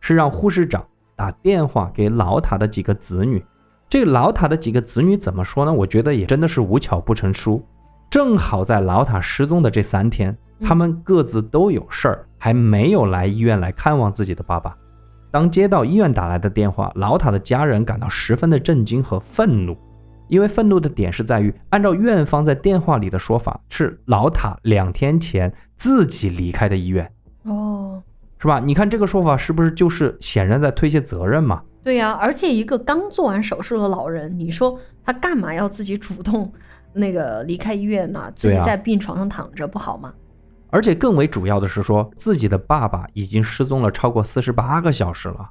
[0.00, 3.40] 是让护士长打电话给老塔的几个子女。
[3.88, 5.72] 这个老塔的几个子女怎么说呢？
[5.72, 7.64] 我觉得也真的是无巧不成书。
[8.10, 14.76] 正好在老塔失踪的这三天，他们各自都有事儿，还没有来医院来看望自己的爸爸。
[15.30, 19.76] 当接到医院打来的电话，老塔的家人感到十分的震惊和愤怒，
[20.28, 27.10] 因为愤怒的点是在于，按照院方在电话里的说法，是老塔两天前自己离开的医院，
[27.44, 28.02] 哦，
[28.38, 28.60] 是吧？
[28.60, 31.62] 你看这个说法是不是就是显然在推卸责任嘛？
[31.82, 36.52] 对呀、而且一个刚做完手术的老人，你说他干嘛要自己主动
[36.92, 38.30] 那个离开医院呢？
[38.36, 40.12] 自己在病床上躺着不好吗？
[40.72, 45.50] 而且更为主要的是说，自己的爸爸已经失踪了超过四十八个小时了，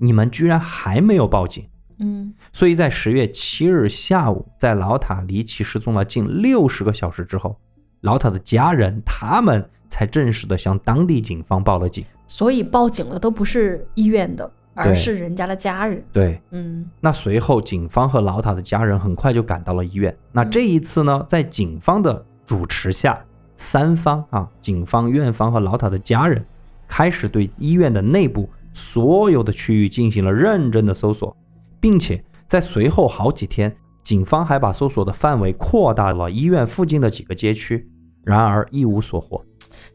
[0.00, 1.64] 你们居然还没有报警。
[2.00, 7.56] 嗯，所以在十月七日下午，在老塔离奇失踪了近六十个小时之后，
[8.00, 12.04] 老塔的家人他们才正式的向当地警方报了警。
[12.26, 16.04] 所以报警了都不是医院的，而是人家的家人。
[16.12, 20.14] 对，嗯那随后警方和老塔的家人很快就赶到了医院。
[20.32, 23.24] 那这一次呢，在警方的主持下，
[23.56, 26.44] 三方啊，警方、院方和老塔的家人
[26.86, 31.36] 开始对医院的内部所有的区域进行了认真的搜索，
[31.80, 37.88] 并且在随后好几天，警方还把搜索的范围扩大了医院附近的几个街区，
[38.22, 39.42] 然而一无所获。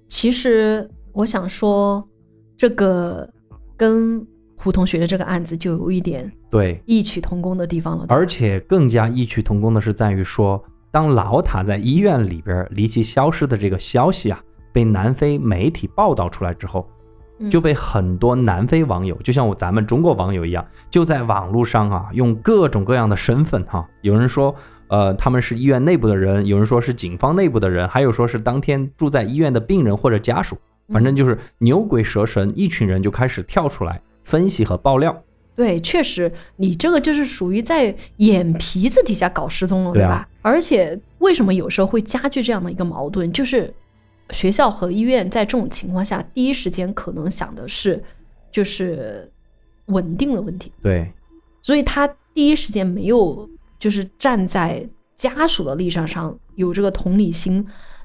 [0.08, 2.06] 其实我想说，
[2.58, 3.30] 这个
[3.78, 4.26] 跟
[4.58, 8.06] 胡同学的这个案子就有一点对，异曲同工的地方了。
[8.10, 14.40] 而且更加异曲同工的是在于说，当老塔在医院里边离奇消失的这个消息啊，
[14.72, 16.88] 被南非媒体报道出来之后，
[17.40, 24.54] 嗯就被很多南非网友，就像我咱们中国网友一样，就在网络上啊，用各种各样的身份哈、有人说。
[24.92, 30.58] 呃，他们是医院内部的人，有人说是警方内部的人，还有说是当天住在医院的病人或者家属，
[30.90, 35.18] 反正就是牛鬼蛇神，一群人就开始跳出来分析和爆料。
[35.62, 40.30] 对，确实，你这个就是属于在眼皮子底下搞失踪了，对啊吧？
[40.42, 43.32] 而且为什么有时候会加剧这样的一个矛盾？
[43.32, 43.72] 就是
[44.32, 48.04] 学校和医院在这种情况下，第一时间可能想的是
[48.52, 49.32] 就是
[49.86, 51.14] 稳定的问题，对，
[51.62, 53.48] 所以他第一时间没有
[53.78, 54.84] 就是站在
[55.16, 57.64] 家属的立场上有这个同理心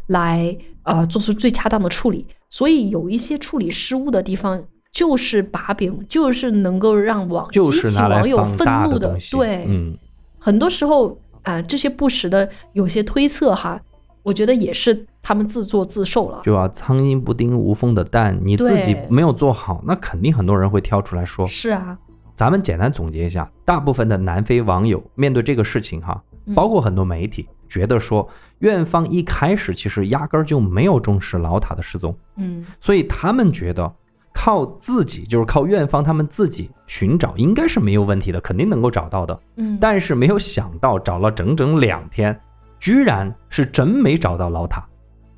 [0.09, 4.63] 来呃做出最恰当的处理，所以有一些处理失误的地方。
[4.97, 9.15] 就是把柄，就是能够让网激起网友愤怒的。
[9.31, 9.95] 对，嗯，
[10.39, 13.79] 很多时候啊、这些不实的有些推测哈，
[14.23, 16.41] 我觉得也是他们自作自受了。
[16.43, 21.47] 就啊，苍蝇不叮无缝的蛋，你自己没有做好，那肯定很多人会跳出来说。
[21.47, 21.99] 是啊，
[22.35, 28.27] 咱们简单总结一下，大部分的南非网友面对这个事情哈，嗯包括很多媒体，觉得说
[28.61, 33.93] 院方一开始其实压根儿就没有重视老塔的失踪，嗯所以他们觉得
[34.37, 39.41] 靠自己，就是靠院方他们自己寻找，应该是没有问题的，肯定能够找到的。
[39.57, 42.39] 嗯，但是没有想到找了整整两天，
[42.79, 44.87] 居然是真没找到老塔，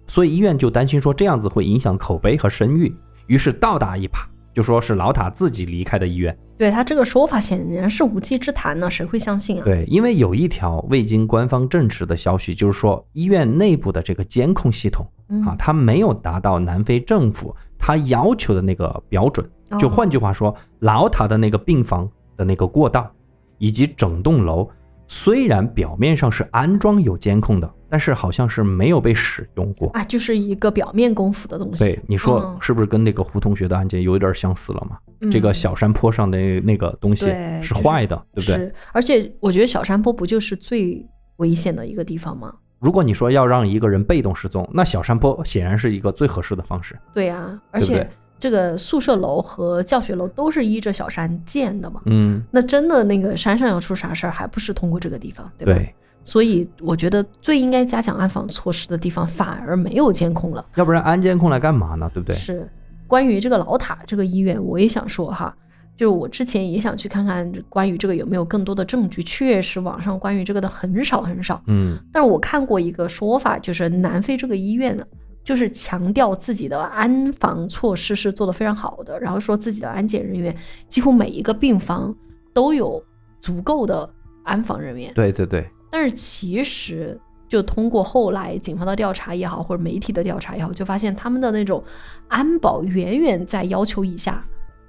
[0.08, 2.92] 所以医院就担心说这样子会影响口碑和声誉，
[3.28, 6.36] 于是倒打一耙，就说是老塔自己离开的医院。
[6.58, 9.64] 对他这个说法显然是无稽之谈呢，谁会相信啊？
[9.64, 19.48] 对，因为有一条未经官方证实的消息，就是说医院内部的这个监控系统嗯啊，它没有达到南非政府他要求的那个标准。
[19.78, 23.10] 就哦换句话说，老塔的那个病房的那个过道，
[23.58, 24.66] 以及整栋楼，
[25.06, 29.90] 虽然表面上是安装有监控的，但是好像是没有被使用过。
[29.90, 31.84] 啊，就是一个表面功夫的东西。
[31.84, 34.98] 对，你说嗯是不是跟那个胡同学的案件有点相似了嘛？
[35.30, 37.26] 这个嗯小山坡上的那个东西
[37.60, 38.56] 是坏的，对不对？
[38.56, 42.54] 是，而且我觉得小山坡不就是最危险的一个地方吗？
[42.78, 46.96] 如果你说要让一个人被动失踪，那小山坡显然是一个最合适的方式。
[47.12, 52.00] 对呀、而且对对这个宿舍楼和教学楼都是依着小山建的嘛。
[52.06, 55.72] 嗯，那真的那个山上要出啥事儿，还不是通过这个地方，对吧？
[55.74, 60.64] 对，所以我觉得最应该加强安防措施的地方，反而没有监控了。
[60.76, 62.08] 要不然安监控来干嘛呢？
[62.14, 62.36] 对不对？
[62.36, 62.70] 是
[63.08, 65.52] 关于这个老塔这个医院，我也想说哈，
[65.98, 69.20] 就我之前也想去看看关于这个有没有更多的证据。
[69.24, 71.60] 确实，网上关于这个的很少很少。
[71.66, 75.04] 嗯但是我看过一个说法，就是南非这个医院呢，
[75.42, 80.56] 就是强调自己的安防措施是做得非常好的，然后说自己的安检人员
[80.86, 82.14] 几乎每一个病房
[82.54, 83.02] 都有
[83.40, 84.08] 足够的
[84.44, 85.12] 安防人员。
[85.14, 91.82] 对对对，但是其实，就通过后来警方的调查也好，或者媒体的调查也好，就发现他们的那种
[92.28, 94.44] 安保远远在要求以下。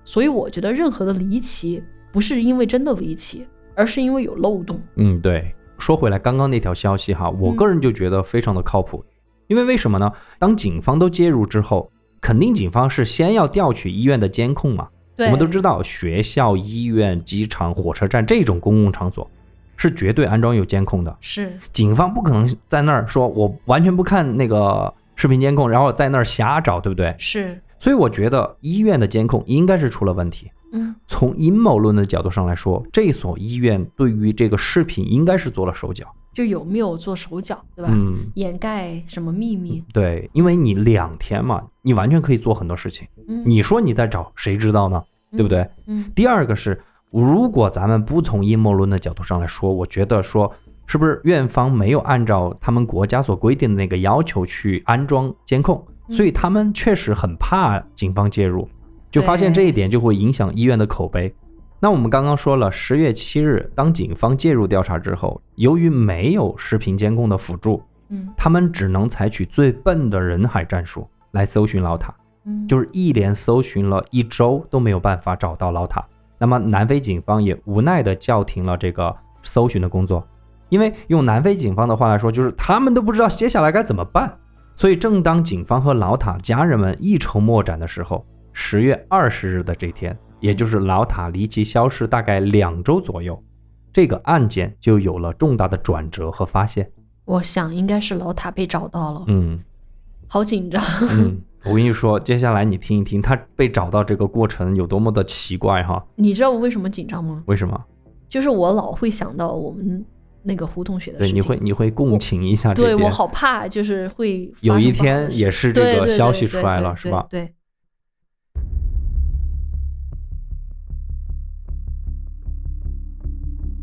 [0.10, 3.46] 所以我觉得任何的离奇，不是因为真的离奇，
[3.76, 4.82] 而是因为有漏洞。
[4.96, 5.54] 嗯对。
[5.78, 9.06] 说回来，刚刚那条消息哈，我个人就觉得非常的靠谱，
[9.46, 10.12] 因为为什么呢？
[10.40, 14.90] 当警方都介入之后，肯定警方是先要调取医院的监控嘛。
[15.16, 19.30] 对，我们都知道，学校、医院、机场、火车站这种公共场所
[19.78, 21.16] 是绝对安装有监控的。
[21.22, 27.14] 是警方不可能在那儿说我完全不看那个视频监控，然后在那儿瞎找，对不对？
[27.20, 30.52] 是，所以我觉得医院的监控应该是出了问题。
[30.72, 36.06] 嗯，从阴谋论的角度上来说，这所医院对于这个视频应该是做了手脚。
[36.32, 37.92] 就有没有做手脚，对吧？
[37.92, 39.84] 嗯，掩盖什么秘密？
[39.92, 43.08] 对，因为你两天嘛，你完全可以做很多事情。
[43.28, 45.02] 嗯，你说你在找，谁知道呢？
[45.32, 45.68] 对不对？
[45.88, 46.06] 嗯？
[46.14, 46.80] 第二个是，
[47.12, 50.52] 如果咱们不从阴谋论的角度上来说，我觉得说，
[50.86, 58.68] 是不是院方没有按照他们国家所规定的那个要求去安装监控，嗯所以他们确实很怕警方介入，
[59.12, 61.34] 就发现这一点就会影响医院的口碑。
[61.80, 72.14] 那我们刚刚说了，十月七日，当警方介入调查之后，由于没有视频监控的辅助，嗯他们只能采取最笨的人海战术来搜寻老塔。
[72.46, 76.04] 嗯，就是一连搜寻了一周都没有办法找到老塔。
[76.38, 80.26] 那么南非警方也无奈地叫停了这个搜寻的工作，
[80.70, 84.38] 因为用南非警方的话来说，就是他们都不知道接下来该怎么办。
[84.80, 93.44] 所以，正当警方和老塔家人们一筹莫展的时候，十月二十日的这天，也就是老塔离奇消失大概两周左右，
[93.92, 96.90] 这个案件就有了重大的转折和发现。
[97.26, 99.60] 我想应该是老塔被找到了，嗯
[100.30, 100.82] 好紧张。
[101.12, 106.02] 嗯，我跟你说，接下来你听一听他被找到这个过程有多么的奇怪哈。
[106.16, 107.44] 你知道我为什么紧张吗？
[107.48, 107.78] 为什么？
[108.30, 110.06] 就是我老会想到我们
[110.44, 112.98] 那个胡同学的事对，你会你会共情一下这边。
[112.98, 117.54] 对我好怕，就是会有一天也是这个消息出来了是吧对，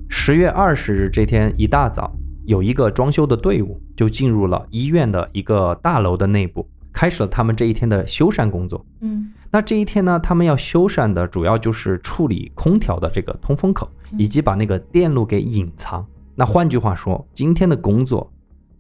[0.09, 2.11] 十月二十日这天一大早，
[2.47, 8.85] 有一个装修的队伍就进入了医院的一个大楼的内部，开始了他们这一天的修缮工作。
[9.01, 16.07] 嗯那这一天呢，他们要修缮的主要就是处理空调的这个通风口，嗯以及把那个电路给隐藏。
[16.37, 18.31] 那换句话说，今天的工作，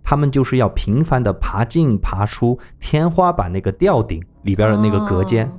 [0.04, 5.46] 他们就是要频繁的爬进爬出天花板那个吊顶里边的那个隔间。
[5.46, 5.52] 哦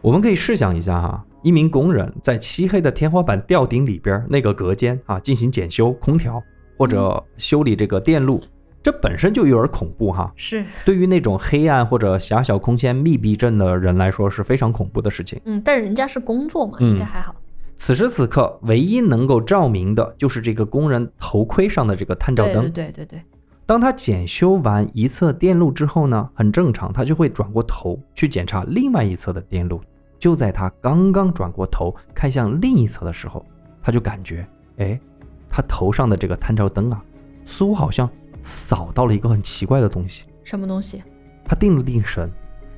[0.00, 6.40] 我们可以试想一下哈，一名工人在漆黑的天花板吊顶里边那个隔间啊进行检修空调
[6.76, 8.40] 或者修理这个电路，
[8.80, 10.32] 这本身就有点恐怖哈。
[10.36, 15.40] 是，对于那种黑暗或者狭小空间密闭症的人来说是非常恐怖的事情。
[15.46, 17.34] 嗯，但人家是工作嘛，嗯应该还好。
[17.80, 22.70] 此时此刻，唯一能够照明的就是这个工人头盔上的这个探照灯。
[22.70, 23.22] 对对对对，
[23.64, 29.80] 当他检修完一侧电路之后呢，很正常，他就会转过头去检查另外一侧的电路。
[30.18, 33.46] 就在他刚刚转过头看向另一侧的时候，
[33.80, 34.46] 他就感觉，
[34.78, 35.00] 哎，
[35.48, 37.00] 他头上的这个探照灯啊，
[37.44, 38.10] 似乎好像
[38.42, 40.24] 扫到了一个很奇怪的东西。
[40.42, 41.00] 什么东西？
[41.44, 42.28] 他定了定神，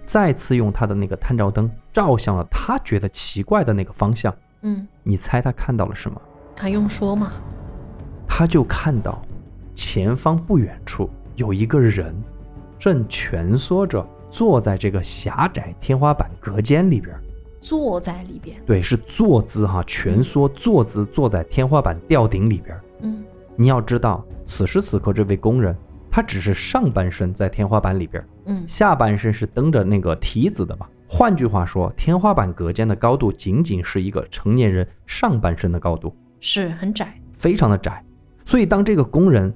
[0.04, 4.32] 再次用他的那个探照灯照向了他觉得奇怪的那个方向。
[4.62, 6.20] 嗯，你猜他看到了什么？
[6.56, 7.32] 还用说吗？
[8.28, 9.20] 他就看到
[9.74, 12.14] 前方不远处有一个人
[12.78, 17.14] 正蜷缩着坐在这个狭窄天花板隔间里边。
[17.60, 18.56] 坐在里边。
[18.64, 22.78] 对，是坐姿哈，蜷缩坐姿坐在天花板吊顶里边。
[23.02, 23.22] 嗯
[23.56, 25.76] 你要知道，此时此刻这位工人
[26.10, 30.86] 他只是上半身在天花板里边，嗯下半身是蹬着那个梯子的嘛。
[31.12, 36.14] 换句话说，天花板隔间的高度仅仅是一个成年人上半身的高度。
[36.38, 37.12] 是很窄。
[37.32, 38.04] 非常的窄，
[38.44, 39.52] 所以当这个工人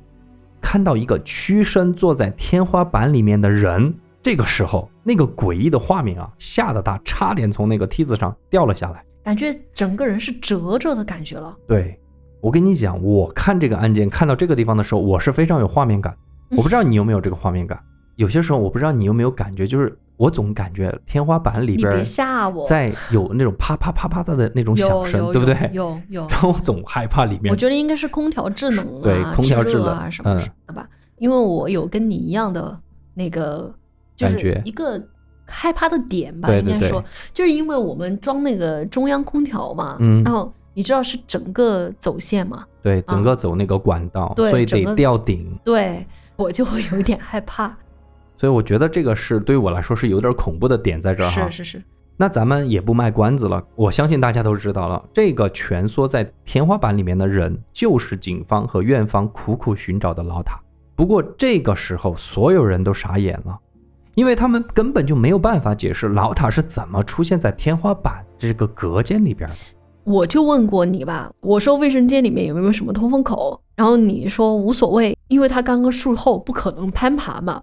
[0.61, 9.05] 看到一个屈身坐在天花板里面的人，这个时候那个诡异的画面啊，吓得他差点从那个梯子上掉了下来。
[9.23, 11.57] 感觉整个人是折着的感觉了。
[11.69, 11.97] 对
[12.41, 16.13] 我跟你讲，我看这个案件看到这个地方的时候，我是非常有画面感。
[16.51, 17.79] 我不知道你有没有这个画面感。
[18.17, 22.05] 有些时候我不知道你有没有感觉，就是我总感觉天花板里边
[22.69, 25.55] 在有那种啪啪啪啪的的那种响声，对不对？
[25.73, 30.89] 有有有 然后我总害怕里面我觉得应该是空调制冷啊，对空调制冷啊什么嗯的吧，
[31.19, 32.79] 因为我有跟你一样的
[33.15, 33.75] 那个，
[34.17, 35.03] 就是感觉一个
[35.47, 45.57] 害怕的点吧，对对对应该说，就是因为我们装那个中央空调嘛，嗯然后你知道是整个走线嘛，对整个走那个管道，所以得吊顶。
[45.65, 46.07] 对
[46.37, 47.77] 我就会有一点害怕，
[48.45, 51.49] 所以我觉得这个是对于我来说是有点恐怖的点在这儿哈。
[51.49, 51.83] 是是是，
[52.19, 60.61] 那咱们也不卖关子了，我相信大家都知道了，这个蜷缩在天花板里面的人，就是警方和院方苦苦寻找的老塔。
[60.95, 63.59] 不过这个时候，所有人都傻眼了，
[64.15, 69.57] 因为他们根本就没有办法解释老塔是怎么出现在天花板这个隔间里边的。
[70.05, 77.63] 我就问过你吧，我说卫生间里面有没有什么通风口，然后你说无所谓，因为他刚刚术后不可能攀爬嘛。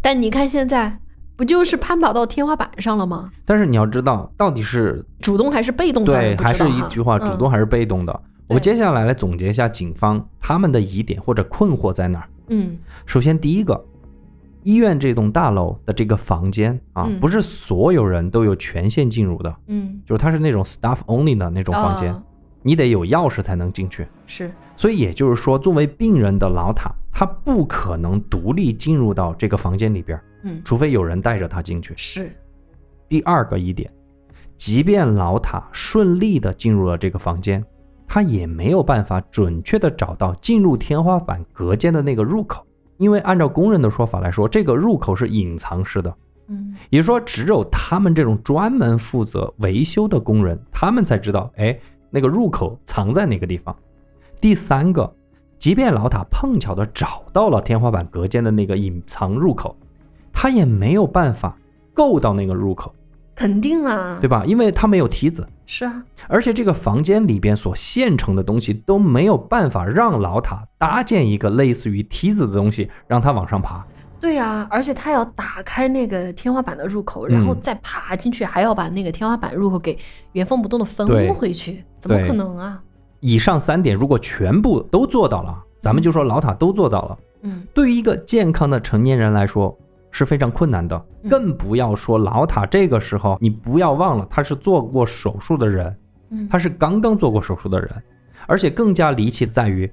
[0.00, 0.98] 但你看现在，
[1.36, 3.30] 不就是攀爬到天花板上了吗？
[3.44, 6.04] 但是你要知道，到底是主动还是被动？
[6.04, 8.20] 的对，还是一句话，主动嗯还是被动的？
[8.48, 12.28] 我们接下来来总结一下警方他们的疑点或者困惑在哪儿。
[12.48, 13.84] 嗯首先，第一个，
[14.62, 22.22] 医院这栋大楼的这个房间啊，嗯不是所有人都有权限进入的，嗯，就是它是那种 staff only 的那种房间，啊
[22.62, 24.06] 你得有钥匙才能进去。
[24.26, 30.60] 是所以也就是说，作为病人的老塔，他不可能独立进入到这个房间里边，嗯。
[30.62, 31.94] 除非有人带着他进去。
[31.96, 32.30] 是。
[33.08, 33.90] 第二个疑点，
[34.58, 37.64] 即便老塔顺利的进入了这个房间，
[38.06, 42.66] 他也没有办法准确的找到进入天花板隔间的那个入口，
[42.98, 46.14] 因为按照工人的说法来说，这个入口是隐藏式的，
[46.48, 46.74] 嗯。
[46.90, 53.74] 也就是说，只有他们这种专门负责维修的工人，他们才知道，哎，那个入口藏在哪个地方。
[54.38, 55.15] 第三个，
[55.58, 59.76] 即便老塔碰巧的找到了天花板隔间的那个隐藏入口，
[60.32, 61.56] 他也没有办法
[61.94, 62.94] 够到那个入口。
[63.34, 64.44] 肯定啊，对吧？
[64.46, 73.84] 因为他没有梯子，是啊，而且这个房间里边所现成的东西都没有办法让老塔搭建一个类似于梯子的东西，让他往上爬。
[74.18, 79.96] 对呀、而且他要打开那个天花板的入口，然后嗯再爬进去，还要把那个天花板入口给
[80.32, 82.80] 原封不动的封回去，怎么可能啊？
[83.26, 87.64] 以上三点如果全部都做到了，咱们就说老塔都做到了，嗯。
[87.74, 89.76] 对于一个健康的成年人来说
[90.12, 91.28] 是非常困难的，嗯。
[91.28, 95.96] 更不要说老塔这个时候，你不要忘了他是做过手术的人，
[96.30, 97.90] 嗯，他是刚刚做过手术的人，
[98.46, 99.90] 而且更加离奇在于，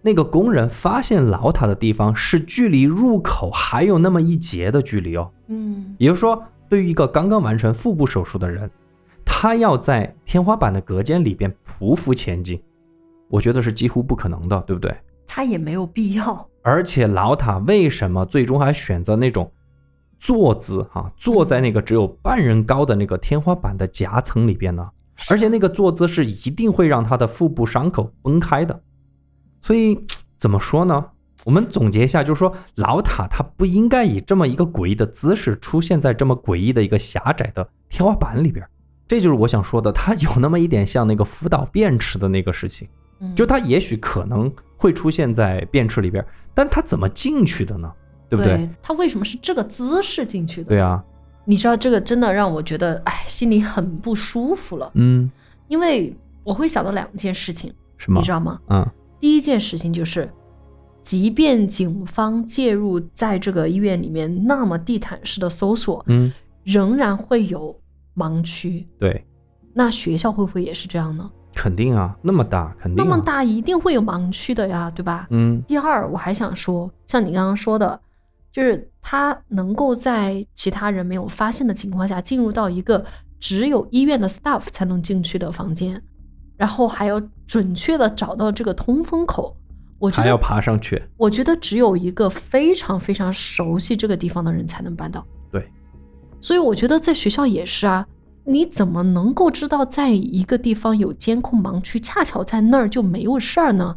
[0.00, 5.28] 那个工人发现老塔的地方是距离入口还有那么一截的距离哦。
[5.48, 5.96] 嗯。
[5.98, 8.70] 也就是说，对于一个刚刚完成腹部手术的人，
[9.24, 12.60] 他要在天花板的隔间里边匍匐前进，
[13.28, 14.96] 我觉得是几乎不可能的，对不对？
[15.26, 16.48] 他也没有必要。
[16.62, 19.50] 而且老塔为什么最终还选择那种
[20.18, 24.88] 坐姿哈、坐在那个只有半人高的那个天花板的夹层里边呢？
[25.30, 28.80] 而且那个坐姿是一定会让他的腹部伤口崩开的。
[29.60, 29.98] 所以
[30.36, 31.04] 怎么说呢？
[31.44, 38.66] 我们总结一下，就是说老塔他不应该以这么一个诡异的姿势出现在这么诡异的一个狭窄的天花板里边。
[39.06, 42.88] 这就是我想说的，他有那么一点像那个福岛便池的那个事情。
[43.20, 47.92] 嗯就它也许可能会出现在便池里边，但它怎么进去的呢？
[48.30, 48.68] 对不对？
[48.82, 50.68] 他为什么是这个姿势进去的？
[50.68, 51.02] 对啊，
[51.46, 55.30] 你知道这个真的让我觉得，哎，心里很不舒服了，嗯，
[55.68, 56.14] 因为
[56.44, 58.30] 我会想到两件事情，什么你知？
[58.30, 58.60] 道吗？
[58.68, 58.86] 嗯
[59.18, 60.30] 第一件事情就是，
[61.02, 66.30] 即便警方介入在这个医院里面那么地毯式的搜索，嗯，
[66.62, 67.74] 仍然会有
[68.14, 68.86] 盲区。
[68.98, 69.24] 对，
[69.74, 71.28] 那学校会不会也是这样呢？
[71.58, 75.26] 肯定啊，那么大，肯定、啊、那么，大一定会有盲区的呀，对吧？
[75.30, 78.00] 嗯第二，我还想说，像你刚刚说的，
[78.52, 83.04] 就是他能够在其他人没有发现的情况下进入到一个
[83.40, 86.00] 只有医院的 staff 才能进去的房间，
[86.56, 89.56] 然后还要准确的找到这个通风口。
[89.98, 95.26] 我觉还要得，爬上去，我觉得只有一个非常非常熟悉这个地方的人才能办到。
[95.50, 95.68] 对，
[96.40, 98.06] 所以我觉得在学校也是啊，
[98.48, 103.94] 你怎么能够知道在一个地方有监控盲区，恰巧在那儿就没有事儿呢？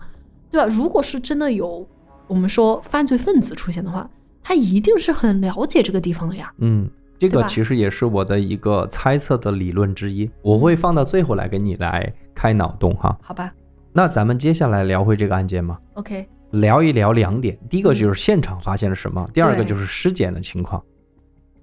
[0.51, 0.67] 对吧？
[0.67, 1.87] 如果是真的有
[2.27, 4.09] 我们说犯罪分子出现的话，
[4.43, 6.51] 他一定是很了解这个地方的呀。
[6.57, 13.17] 嗯，这个其实也是我的一个猜测的理论之一，我会放到最后来给你来开脑洞哈。
[13.21, 13.53] 好吧
[13.93, 20.83] 那咱们接下来聊回这个案件吗？，OK，聊一聊两点，第一个就是现场发现了什么，第二个就是尸检的情况。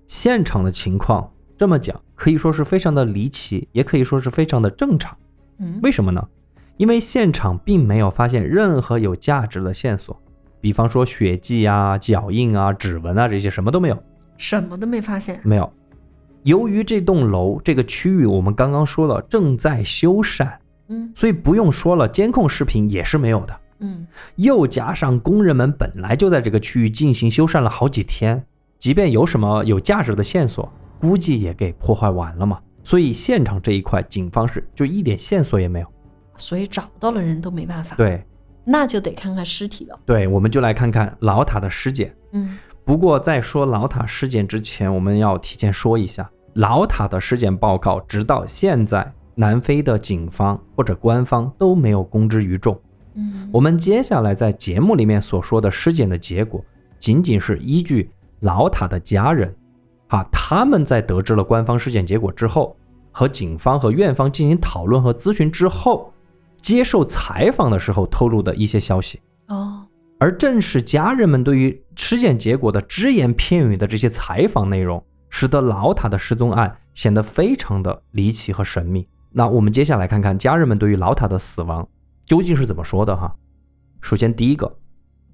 [0.07, 5.17] 现场的情况这么讲，可以说是非常的离奇，也可以说是非常的正常。
[5.59, 6.29] 嗯，为什么呢？
[6.77, 10.21] 因为现场并没有发现任何有价值的线索，
[10.61, 14.03] 比方说血迹啊、脚印啊、指纹啊这些什么都没有，
[14.37, 15.41] 什么都没发现。
[15.45, 15.73] 没有。
[16.43, 20.49] 由于这栋楼这个区域我们刚刚说了正在修缮，
[20.89, 23.57] 嗯所以不用说了，监控视频也是没有的。
[23.81, 28.45] 嗯又加上工人们本来就在这个区域进行修缮了好几天，
[28.79, 32.59] 即便有什么有价值的线索，估计也给破坏完了嘛。
[32.83, 35.87] 所以现场这一块，警方是就一点线索也没有。
[36.37, 38.25] 所以找到了人都没办法。，对
[38.65, 39.99] 那就得看看尸体了。
[40.07, 42.15] 对，我们就来看看老塔的尸检。
[42.33, 52.81] 嗯不过在说老塔尸检之前，我们要提前说一下，老塔的尸检报告直到现在，南非的警方或者官方都没有公之于众。
[53.15, 56.65] 嗯，我们接下来在节目里面所说的尸检的结果，
[56.99, 59.55] 仅仅是依据老塔的家人，
[60.09, 62.77] 啊，他们在得知了官方尸检结果之后，
[63.13, 66.13] 和警方和院方进行讨论和咨询之后，
[66.63, 69.21] 接受采访的时候透露的一些消息。
[69.49, 69.87] 哦，
[70.19, 79.07] 而正是家人们对于尸检结果的只言片语的这些采访内容，使得老塔的失踪案显得非常的离奇和神秘。
[79.31, 81.87] 那我们接下来看看家人们对于老塔的死亡
[82.25, 83.35] 究竟是怎么说的哈。
[84.01, 84.75] 首先，第一个，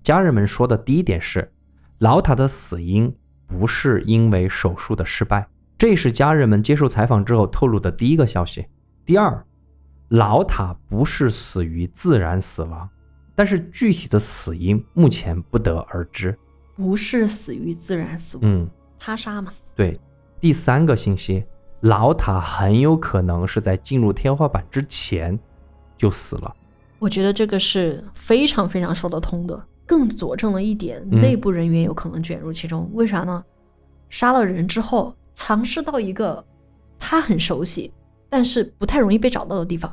[0.02, 1.52] 家人们说的第一点是，
[1.98, 3.14] 老塔的死因
[3.58, 5.46] 不是因为手术的失败，
[5.78, 8.66] 这是家人们接受采访之后透露的第一个消息。
[9.06, 9.44] 第二，
[10.08, 12.88] 老塔不是死于自然死亡。
[13.36, 16.36] 但是具体的死因目前不得而知。
[16.76, 19.52] 不是死于自然死亡，嗯，他杀嘛。
[19.74, 19.98] 对。
[20.40, 21.42] 第三个信息，
[21.80, 25.38] 老塔很有可能是在进入天花板之前
[25.96, 26.54] 就死了。
[26.98, 32.90] 我觉得这个是非常非常说得通的，更佐证了一点，嗯内部人员有可能卷入其中。
[32.94, 33.44] 为啥呢？
[34.08, 36.44] 杀了人之后，藏尸到一个
[36.98, 37.92] 他很熟悉，
[38.28, 39.92] 但是不太容易被找到的地方，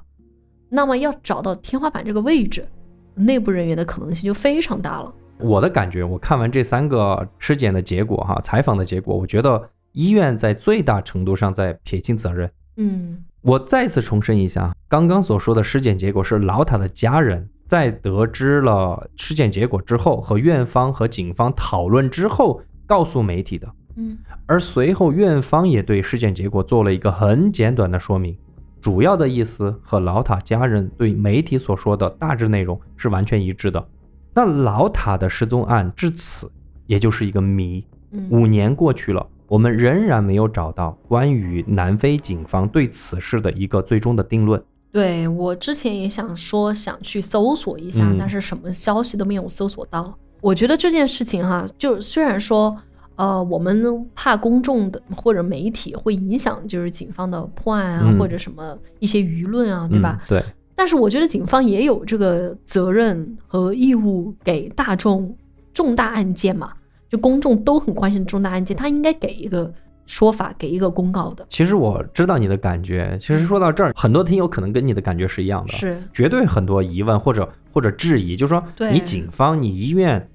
[0.69, 2.67] 那么要找到天花板这个位置，
[3.15, 5.13] 内部人员的可能性就非常大了。
[5.39, 12.49] 我的感觉，我看完这三个尸检的结果哈，采访的结果，我觉得医院在最大程度上在撇清责任。
[12.77, 23.65] 嗯我再次重申一下，刚刚所说的尸检结果是老塔的家人在得知了尸检结果之后，和院方和警方讨论之后告诉媒体的。
[23.95, 28.37] 嗯而随后院方也对尸检结果做了一个很简短的说明，
[28.81, 33.87] 主要的意思和老塔家人对媒体所说的大致内容是完全一致的。
[34.33, 36.51] 那老塔的失踪案至此
[36.87, 37.87] 也就是一个谜。
[38.11, 44.61] 嗯，五年过去了，我们仍然没有找到关于南非警方对此事的一个最终的定论。
[44.91, 50.13] 对我之前也想说想去搜索一下，嗯但是什么消息都没有搜索到。
[50.41, 52.75] 我觉得这件事情哈，就虽然说，
[53.15, 60.19] 呃，我们怕公众的或者媒体会影响，就是警方的破案啊，嗯或者什么一些舆论啊，对吧？
[60.23, 60.27] 嗯？
[60.29, 60.43] 对，
[60.75, 65.37] 但是我觉得警方也有这个责任和义务给大众
[65.73, 66.73] 重大案件嘛，
[67.09, 69.71] 就公众都很关心的重大案件，他应该给一个
[70.11, 71.45] 说法，给一个公告的。
[71.47, 73.17] 其实我知道你的感觉。
[73.21, 75.71] 其实说到这儿，很多听友可能跟你的感觉是一样的。
[75.71, 80.29] 是，绝对很多疑问或者或者质疑，就是说对你警方、你医院，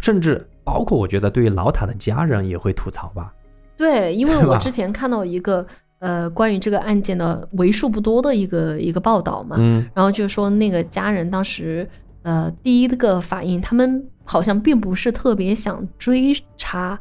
[0.00, 3.32] 甚至包括我觉得对于老塔的家人也会吐槽吧。
[3.76, 5.66] 对，因为我之前看到一个
[5.98, 11.88] 呃关于这个案件的为数不多的一个一个报道嘛，嗯然后就是说那个家人当时
[12.22, 16.96] 呃第一个反应，他们好像并不是特别想追查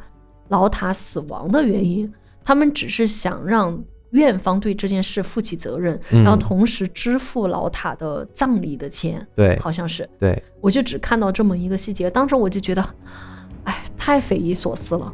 [0.50, 2.12] 老塔死亡的原因，
[2.44, 6.24] 他们只是想让院方对这件事负起责任，嗯。
[6.24, 9.58] 然后同时支付老塔的葬礼的钱，对。
[9.60, 12.86] 好像是，对，我就只看到这么一个细节，当时我就觉得，
[13.64, 15.12] 哎，太匪夷所思了。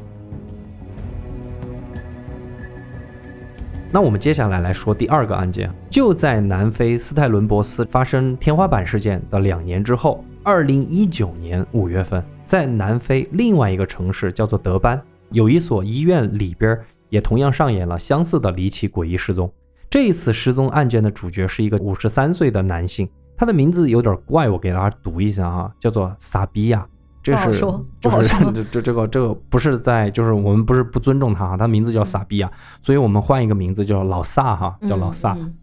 [3.93, 15.01] 那我们接下来来说第二个案件，就在南非斯泰伦博斯发生天花板事件的两年之后，二零一九年五月份，在南非另外一个城市叫做德班，
[15.31, 16.79] 有一所医院里边
[17.09, 19.51] 也同样上演了相似的离奇诡异失踪。
[19.89, 26.87] 这一次失踪案件的主角是一个五十三岁的男性，他的名字有点怪，我给大家读一下哈，叫做萨比亚。
[27.23, 27.59] 这是
[27.99, 32.51] 就是 这这这个这个不是在就是我们不是不尊重他哈，他名字叫萨比亚，
[32.81, 35.33] 所以我们换一个名字叫老萨哈，叫老萨。
[35.33, 35.55] 嗯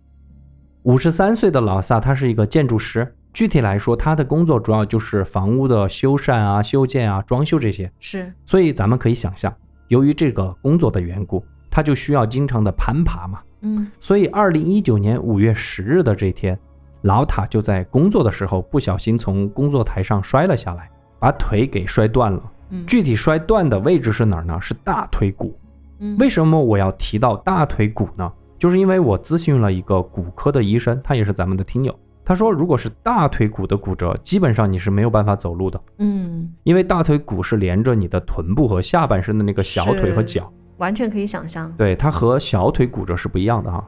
[0.84, 3.14] 五十三岁的老萨，他是一个建筑师。
[3.32, 7.90] 具体来说，他的工作主要就是房屋的修缮啊、修建啊、装修这些。
[8.00, 9.54] 是，所以咱们可以想象，
[9.88, 13.40] 由于这个工作的缘故，他就需要经常的攀爬嘛。
[13.60, 16.58] 嗯所以，二零一九年五月十日的这天，
[17.02, 22.42] 老塔就在工作的时候不小心从工作台上摔了下来，把腿给摔断了。
[22.70, 24.60] 嗯，具体摔断的位置是哪儿呢？
[24.60, 25.58] 是大腿骨。
[26.00, 28.32] 嗯为什么我要提到大腿骨呢？
[28.56, 31.96] 就是因为我咨询了一个骨科的医生，他也是咱们的听友，
[32.28, 40.52] 他说，如果是大腿骨的骨折，基本上你是没有办法走路的，嗯，因为大腿骨是连着你的臀部和下半身的那个小腿和脚。
[40.76, 41.72] 完全可以想象。
[41.78, 43.82] 对，它和小腿骨折是不一样的哈。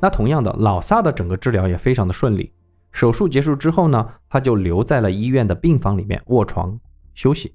[0.00, 2.50] 那同样的，老萨的整个治疗也非常的顺利。
[2.92, 6.80] 手术结束之后呢，他就留在了医院的病房里面卧床
[7.12, 7.54] 休息。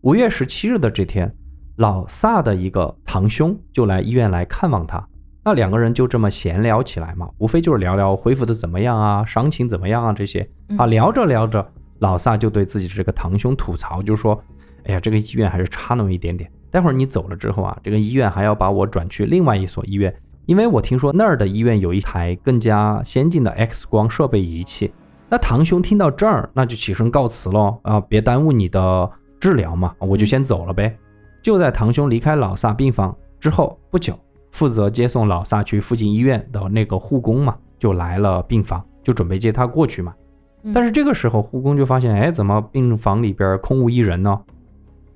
[0.00, 1.32] 五月十七日的这天，
[1.76, 5.08] 老萨的一个堂兄就来医院来看望他。
[5.44, 10.40] 那两个人就这么闲聊起来嘛，无非就是聊聊恢复的怎么样啊，伤情怎么样啊这些
[10.76, 10.84] 啊。
[10.84, 11.66] 嗯聊着聊着，
[11.98, 14.40] 老萨就对自己的这个堂兄吐槽，就说
[14.86, 16.50] ：“哎呀，这个医院还是差那么一点点。
[16.70, 20.14] 待会儿你走了之后啊，这个医院还要把我转去另外一所医院，
[20.46, 24.92] 因为我听说那儿的医院有一台更加先进的 X 光设备仪器。”
[25.28, 30.94] 那堂兄听到这儿，那就起身告辞喽啊，别耽误你的治疗嘛，我就先走了呗。
[31.42, 34.18] 就在堂兄离开老萨病房之后不久，
[34.52, 40.14] 负责接送老萨去附近医院的那个护工嘛，就来了病房，就准备接他过去嘛。
[40.62, 44.40] 嗯但是这个时候，护工就发现，哎，怎么病房里边空无一人呢？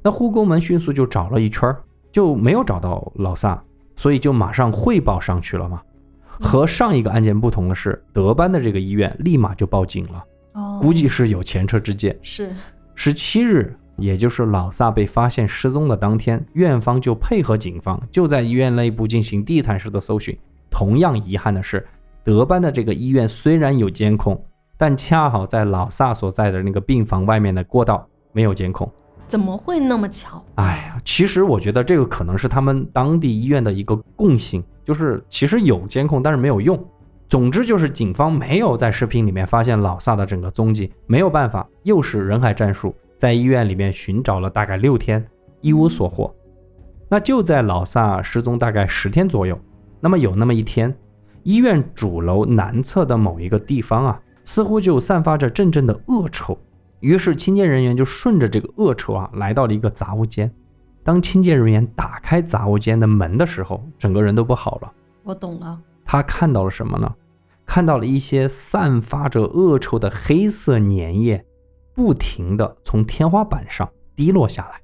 [0.02, 1.72] 那护工们迅速就找了一圈，
[2.10, 3.62] 就没有找到老萨，
[3.94, 5.80] 所以就马上汇报上去了嘛。
[6.40, 10.24] 和上一个案件不同的是，德班的这个医院立马就报警了，
[10.54, 12.16] 哦，估计是有前车之鉴。
[12.22, 12.50] 是
[12.94, 20.36] 十七日，也就是老萨被发现失踪的当天，院方就配合警方，就在医院内部进行地毯式的搜寻。
[20.70, 21.86] 同样遗憾的是，
[22.22, 24.38] 德班的这个医院虽然有监控，
[24.76, 28.90] 但恰好在老萨所在的那个病房外面的过道没有监控。
[29.26, 30.44] 怎么会那么巧？
[30.54, 36.78] 哎呀，其实我觉得这个可能是他们当地医院的一个共性，就是其实有监控，但是没有用。
[37.28, 45.24] 总之就是警方没有在视频里面发现老萨的整个踪迹，没有办法，又是人海战术，在医院里面寻找了大概六天，
[45.60, 46.34] 一无所获。
[47.08, 49.58] 那就在老萨失踪大概十天左右，
[50.00, 50.94] 那么有那么一天，
[51.42, 56.58] 医院主楼南侧的某一个地方啊，似乎就散发着阵阵的恶臭。
[57.00, 60.50] 于是清洁人员就顺着这个恶臭啊，来到了一个杂物间。
[61.04, 64.92] 当清洁人员打开杂物间的门的时候，整个人都不好了。
[65.22, 67.14] 我懂了，他看到了什么呢？
[67.64, 71.44] 看到了一些散发着恶臭的黑色粘液，
[71.96, 74.80] 不停的从天花板上滴落下来。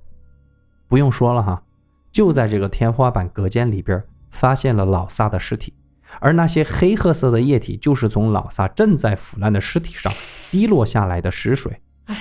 [0.88, 1.62] 不用说了哈，
[2.10, 5.74] 就在这个天花板隔间里边发现了老萨的尸体，
[6.20, 10.10] 而那些黑褐色的液体就是从老萨正在腐烂的尸体上
[10.50, 11.80] 滴落下来的尸水。
[12.06, 12.16] 唉，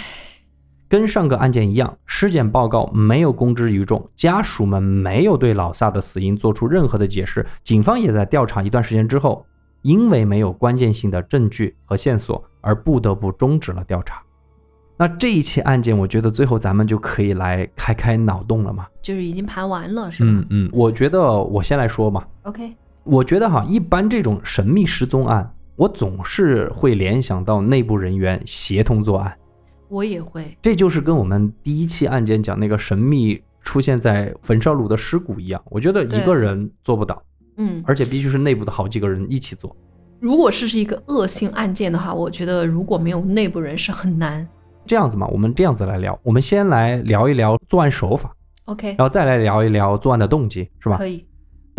[0.89, 7.45] 跟上个案件一样，尸检报告没有公之于众，家属们没有对老萨的死因做出任何的解释。
[7.63, 9.45] 警方也在调查一段时间之后，
[9.83, 14.21] 因为没有关键性的证据和线索，而不得不终止了调查。
[15.02, 18.86] 那这一起案件，我觉得最后咱们就可以来开开脑洞了嘛。
[19.02, 22.24] 就是已经盘完了，是吧、嗯嗯，我觉得我先来说嘛。
[22.43, 22.72] o k
[23.04, 29.36] 我觉得哈，一般这种神秘失踪案，我总是会联想到内部人员协同作案。
[29.89, 37.20] 我也会，这就是跟我们第一期案件讲那个神秘出现在焚烧炉的尸骨一样，我觉得一个人做不到，
[37.58, 39.76] 嗯，而且必须是内部的好几个人一起做。
[40.20, 44.47] 如果是是一个恶性案件的话，我觉得如果没有内部人是很难。
[44.86, 50.97] 这样子嘛，我们这样子来聊，我们先来聊一聊作案手法，OK，然后再来聊一聊作案的动机，是吧？
[50.97, 51.25] 可以，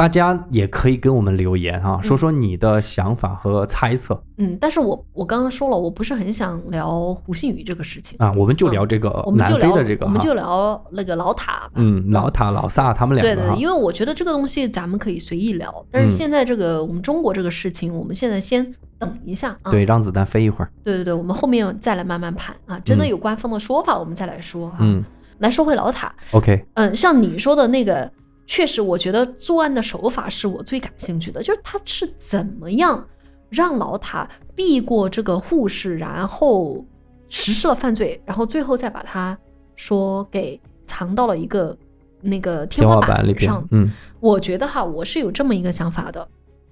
[0.02, 4.20] 大家也可以跟我们留言哈、说说你的想法和猜测。
[4.36, 11.70] 嗯，但是我我刚刚说了，我不是很想聊胡信宇这个事情，啊，我们就聊这个南我们就聊非的这个哈，我们就聊那个老塔吧。
[11.76, 19.70] 嗯，老塔老萨他们两对对，因为我觉得这个东西咱们可以随意聊，但是嗯现在这个、我们中国这个事情，我们现在先等一下啊。
[19.70, 22.76] 对，让子弹飞一会儿，对对对，我们后面再来慢慢盘啊。
[22.80, 24.78] 真的嗯有官方的说法了，我们再来说哈。
[24.80, 25.04] 嗯。
[25.38, 28.08] 来说回老塔，，OK，嗯，像你说的那个，
[28.46, 33.06] 确实，我觉得作案的手法是我最感兴趣的，就是他是怎么样
[33.48, 36.84] 让老塔避过这个护士，然后
[37.28, 39.38] 实施了犯罪，然后最后再把他
[39.76, 41.76] 说给藏到了一个
[42.20, 43.90] 那个天天花花板里边上。，嗯
[44.20, 46.28] 我觉得哈，我是有这么一个想法的。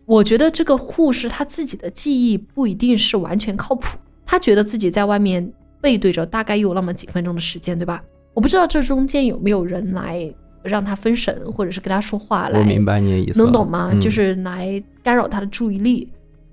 [0.07, 3.97] 我觉得这个护士他自己的记忆不一定是完全靠谱，
[4.27, 8.03] 他觉得自己在外面背对着大概有那么几分钟的时间，对吧？
[8.35, 10.33] 我不知道这中间有没有人来
[10.63, 13.91] 让他分神，或者是跟他说话来，我明白你的意思，能懂吗？
[13.93, 16.09] 嗯就是来干扰他的注意力，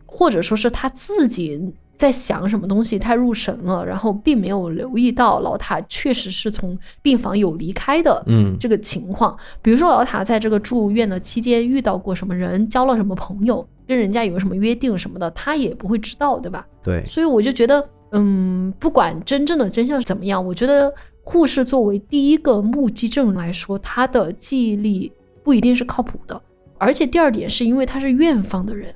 [0.06, 1.60] 或者说是他自己
[1.96, 8.24] 在想什么东西太入神了，然后并没有留意到老塔确实是从病房有离开的。
[8.28, 16.66] 嗯这个情况，比如说老塔在这个住院的期间遇到过什么人，交了什么朋友，跟人家有什么约定什么的，他也不会知道，对吧？
[16.84, 20.94] 对，所以我就觉得，嗯，不管真正的真相是怎么样，我觉得
[21.28, 25.12] 护士作为第一个目击证人来说，他的记忆力
[25.44, 26.42] 不一定是靠谱的。
[26.78, 28.96] 而且第二点是因为他是院方的人，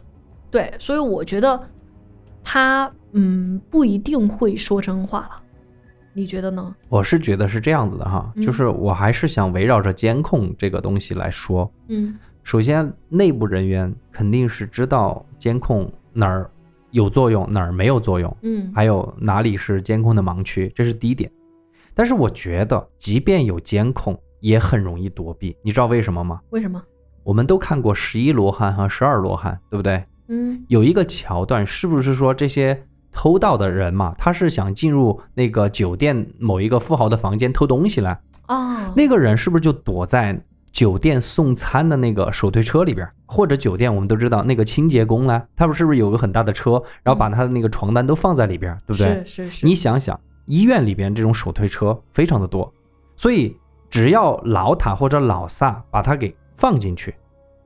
[0.49, 1.61] 对，所以我觉得
[2.41, 5.41] 他嗯，不一定会说真话了。
[6.13, 6.73] 你觉得呢？
[6.87, 11.69] 我是觉得是这样子的哈，嗯就是我还是想围绕着监控这个东西来说。
[11.89, 16.49] 嗯首先，内部人员肯定是知道监控哪儿
[16.91, 21.29] 有作用，哪儿没有作用，嗯，还有哪里是监控的盲区，这是第一点。
[21.93, 25.55] 但是我觉得，即便有监控，也很容易躲避。
[25.63, 26.39] 你知道为什么吗？
[26.49, 26.81] 为什么？
[27.23, 30.03] 我们都看过十一罗汉和十二罗汉，对不对？
[30.27, 38.19] 嗯有一个桥段，是不是说这些偷盗的人嘛，他是想进入那个酒店某一个富豪的房间偷东西来？
[38.47, 43.07] 啊，那个人是不是就躲在酒店送餐的那个手推车里边？
[43.25, 49.23] 或者酒店我们都知道那个清洁工呢，他们是不是有个很大的车，然后把他的那个床单都放在里边，对不对？
[49.25, 52.73] 是是是，你想想，医院里边这种手推车非常的多，
[53.15, 53.57] 所以
[53.89, 57.15] 只要老塔或者老萨把它给放进去，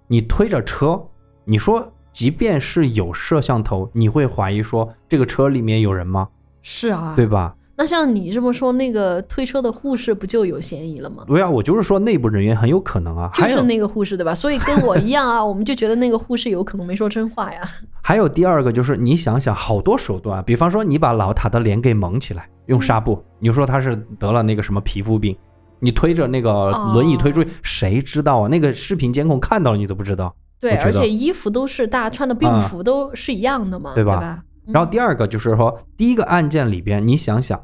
[0.07, 1.01] 你推着车，
[1.43, 6.28] 你说即便是有摄像头，你会怀疑说这个车里面有人吗？
[6.61, 7.55] 是啊，对吧？
[7.78, 11.26] 那像你这么说，那个推车的护士不就有嫌疑了吗？
[11.28, 13.30] 对啊，我就是说内部人员很有可能啊。
[13.34, 14.34] 还是那个护士对吧？
[14.34, 17.61] 所以跟我一样啊，我们就觉得那个护士有可能没说真话呀。
[18.01, 25.36] 还有第二个就是你想想，好多手段，比方说你把老塔的脸给蒙起来，用纱布，你说他是得了那个什么皮肤病，
[25.80, 28.47] 你推着那个轮椅推出去，谁知道啊？
[28.47, 30.34] 那个视频监控看到了你都不知道。
[30.61, 34.39] 对，而且衣服都是大家穿的病服都是一样的嘛，对吧吧？
[34.68, 37.63] 嗯然后第二个就是说，第一个案件里边，你想想，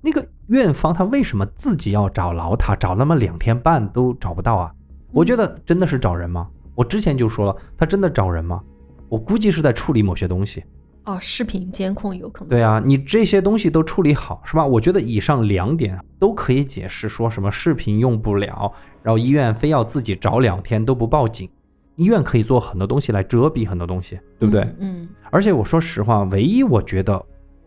[0.00, 4.72] 那个院方他为什么自己要找老塔，找那么两天半都找不到啊？
[5.12, 6.48] 我觉得真的是找人吗？
[6.74, 8.62] 我之前就说了，他真的找人吗？
[9.08, 10.64] 我估计是在处理某些东西。
[11.04, 12.48] 哦，视频监控有可能。
[12.48, 14.64] 对啊，你这些东西都处理好是吧？
[14.64, 18.72] 我觉得以上两点都可以解释说什么视频用不了，
[19.02, 21.48] 然后医院非要自己找两天都不报警，
[21.96, 24.62] 医院可以做很多东西来遮蔽很多东西，对不对？
[24.78, 25.02] 嗯？
[25.02, 27.22] 嗯，而且我说实话，唯一我觉得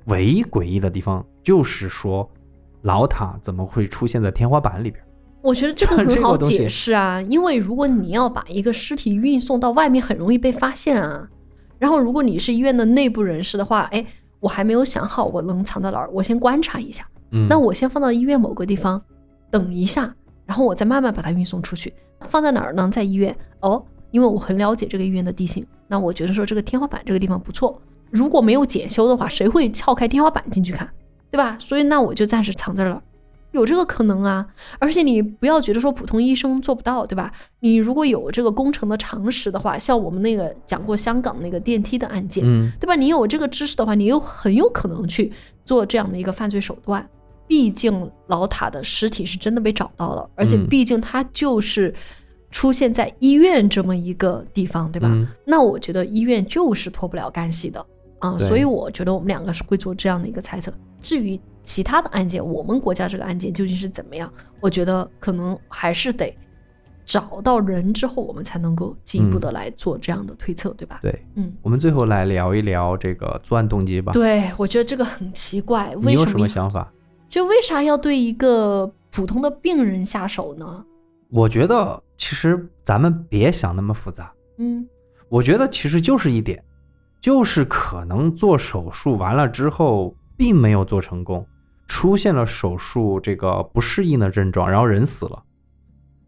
[0.06, 2.30] 唯一诡异的地方就是说，
[2.82, 5.04] 老塔怎么会出现在天花板里边？
[5.42, 11.28] 我觉得这个很好解释啊， 因为如果你要把一个尸体运送到外面，很容易被发现啊。
[11.78, 14.04] 然后如果你是医院的内部人士的话，哎，
[14.40, 17.08] 我还没有想好我能藏在哪儿，我先观察一下。
[17.32, 19.00] 嗯，那我先放到医院某个地方，
[19.52, 20.12] 等一下，
[20.46, 21.94] 然后我再慢慢把它运送出去。
[22.22, 22.90] 放在哪儿呢？
[22.92, 23.86] 在医院哦，
[24.16, 25.66] 因为我很了解这个医院的地形。
[25.90, 30.90] 那我觉得说这个天花板这个地方不错，如果没有检修的话，谁会撬开天花板进去看，
[31.30, 31.58] 对吧？
[31.60, 33.04] 所以那我就暂时藏这儿了，
[33.52, 34.48] 有这个可能啊。
[34.80, 37.30] 而且你不要觉得说普通医生做不到，对吧？
[37.60, 42.96] 你如果有这个工程的常识的话，像我们那个讲过香港那个电梯的案件，嗯，对吧？
[42.96, 45.30] 你有这个知识的话，你又很有可能去
[45.66, 47.06] 做这样的一个犯罪手段。
[47.48, 51.94] 毕竟老塔的尸体是真的被找到了，而且嗯毕竟他就是
[52.52, 55.10] 出现在医院这么一个地方，对吧？
[55.12, 57.86] 嗯那我觉得医院就是脱不了干系的
[58.20, 60.74] 啊、所以我觉得我们两个是会做这样的一个猜测。
[61.00, 66.36] 至于其他的案件，我们国家这个案件究竟是怎么样，我觉得可能还是得
[67.06, 71.00] 找到人之后，我们才能够进一步嗯的来做这样的推测，对吧？
[71.04, 71.24] 对。
[71.36, 71.54] 嗯。
[71.62, 74.12] 我们最后来聊一聊这个作案动机吧。
[74.14, 76.92] 对，我觉得这个很奇怪，为什你有什么想法？
[77.30, 80.84] 就为啥要对一个普通的病人下手呢？
[81.36, 84.32] 我觉得其实咱们别想那么复杂。
[84.58, 84.88] 嗯
[85.28, 86.64] 我觉得其实就是一点，
[87.20, 91.46] 就是可能做手术完了之后并没有做成功，
[91.88, 95.44] 出现了手术这个不适应的症状，然后人死了。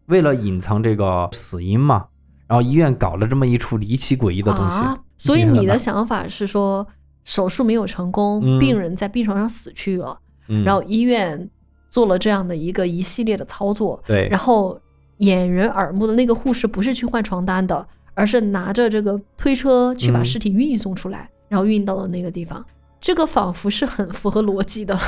[0.06, 2.06] 为了隐藏这个死因嘛，
[2.46, 4.78] 然后医院搞了这么一出离奇诡异的东西。
[4.78, 6.86] 啊，所以你的想法是说，
[7.24, 11.48] 手术没有成功，嗯病人在病床上死去了，嗯，然后医院
[11.88, 14.78] 做了这样的一个一系列的操作，对，然后
[15.18, 22.64] 掩人耳目的那个护士不是去换床单的，而是拿着这个推车去把嗯尸体运送出来，然后运到了那个地方。
[23.00, 24.98] 这个仿佛是很符合逻辑的，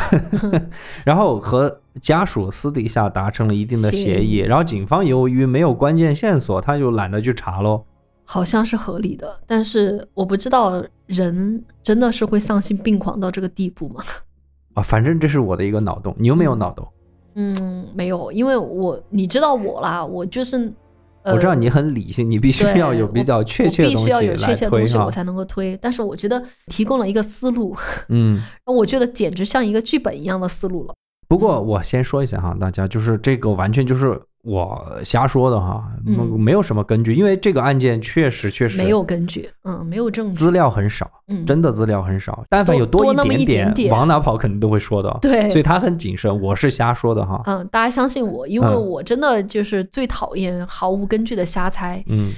[1.05, 7.85] 然后和家属私底下达成了一定的协协议议，然后警方由于没有关键线索，他就懒得去查喽。
[8.25, 14.01] 好像是合理的，但是我不知道人真的是会丧心病狂到这个地步吗？
[14.75, 16.87] 啊，反正这是我的一个脑洞，你有没有脑洞？
[16.87, 17.00] 嗯，
[17.95, 20.57] 没有，因为我你知道我啦，我就是，
[21.23, 25.11] 呃、我知道你很理性，你必须要有比较确切的东西我必须要有确来切的东西我。
[25.11, 25.77] 才能够推。
[25.81, 27.77] 但是我觉得提供了一个思路，
[28.09, 30.95] 嗯，我觉得简直像一个剧本一样的思路了。
[31.29, 45.19] 不过我先说一下哈，大家就是这个完全就是我瞎说的哈，没嗯没有什么根据，因为这个案件确实确实没有根据，嗯，没有证据，资料很少，嗯，真的资料很少，但凡有多多那么一点点点往哪跑肯定都会说的。
[45.21, 47.43] 对所以他很谨慎，我是瞎说的哈。
[47.45, 52.03] 嗯，大家相信我，因为嗯我真的就是最讨厌毫无根据的瞎猜。
[52.07, 52.33] 嗯，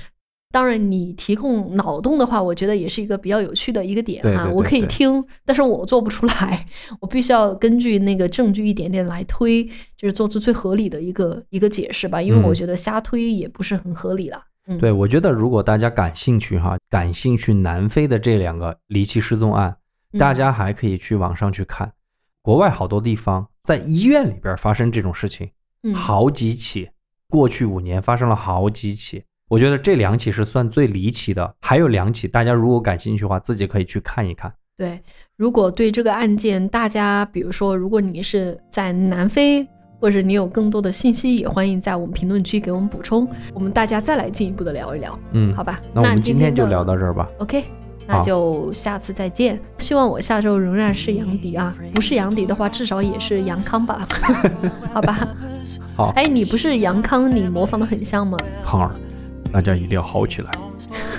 [0.53, 6.67] 当然，你提供脑洞的话，我觉得也是一个比较有趣的一个点啊，对对对我可以听，但是我做不出来，
[7.01, 9.65] 我必须要根据那个证据一点点来推，
[9.97, 14.45] 就是做出最合理的一个一个解释吧，因为我嗯觉得瞎推也不是很合理啦。
[14.67, 19.75] 嗯，对，我觉得如果大家感兴趣哈，感兴趣南非的这两个离奇失踪案，
[20.13, 21.91] 嗯大家还可以去网上去看，
[22.43, 25.49] 国外好多地方在医院里边发生这种事情，
[25.83, 26.91] 嗯好几起，
[27.29, 29.25] 过去五年发生了好几起。
[29.53, 34.51] 我觉得这两起是算最离奇的，还有两起，大家如果感兴趣的话，自己可以去看一看。
[34.79, 34.99] 对，
[35.37, 39.69] 如果对这个案件，大家比如说，如果你是在南非，
[40.01, 45.79] 或者你有更多的信息，也欢迎在我们评论区给我们补充，我们大家再来进一步的聊一聊，嗯，好吧？
[45.93, 47.29] 那我们今天就聊到这儿吧。
[47.37, 47.63] OK，
[48.07, 49.61] 那就下次再见。
[49.77, 54.09] 希望我下周仍然是杨迪啊，不是杨迪的话，至少也是杨康吧？
[54.95, 55.29] 好吧？
[55.95, 58.39] 好哎，你不是杨康，你模仿的很像吗？
[58.65, 58.91] 康儿，
[59.53, 60.51] 大家一定要好起来。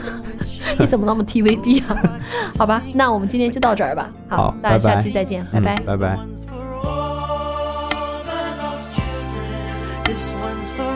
[0.79, 2.19] 你怎么那么 TVB 啊？
[2.57, 4.09] 好吧，那我们今天就到这儿吧。
[4.27, 5.79] 好大家下期再见，拜嗯拜。
[5.85, 6.17] 拜拜。
[10.05, 10.92] This one's for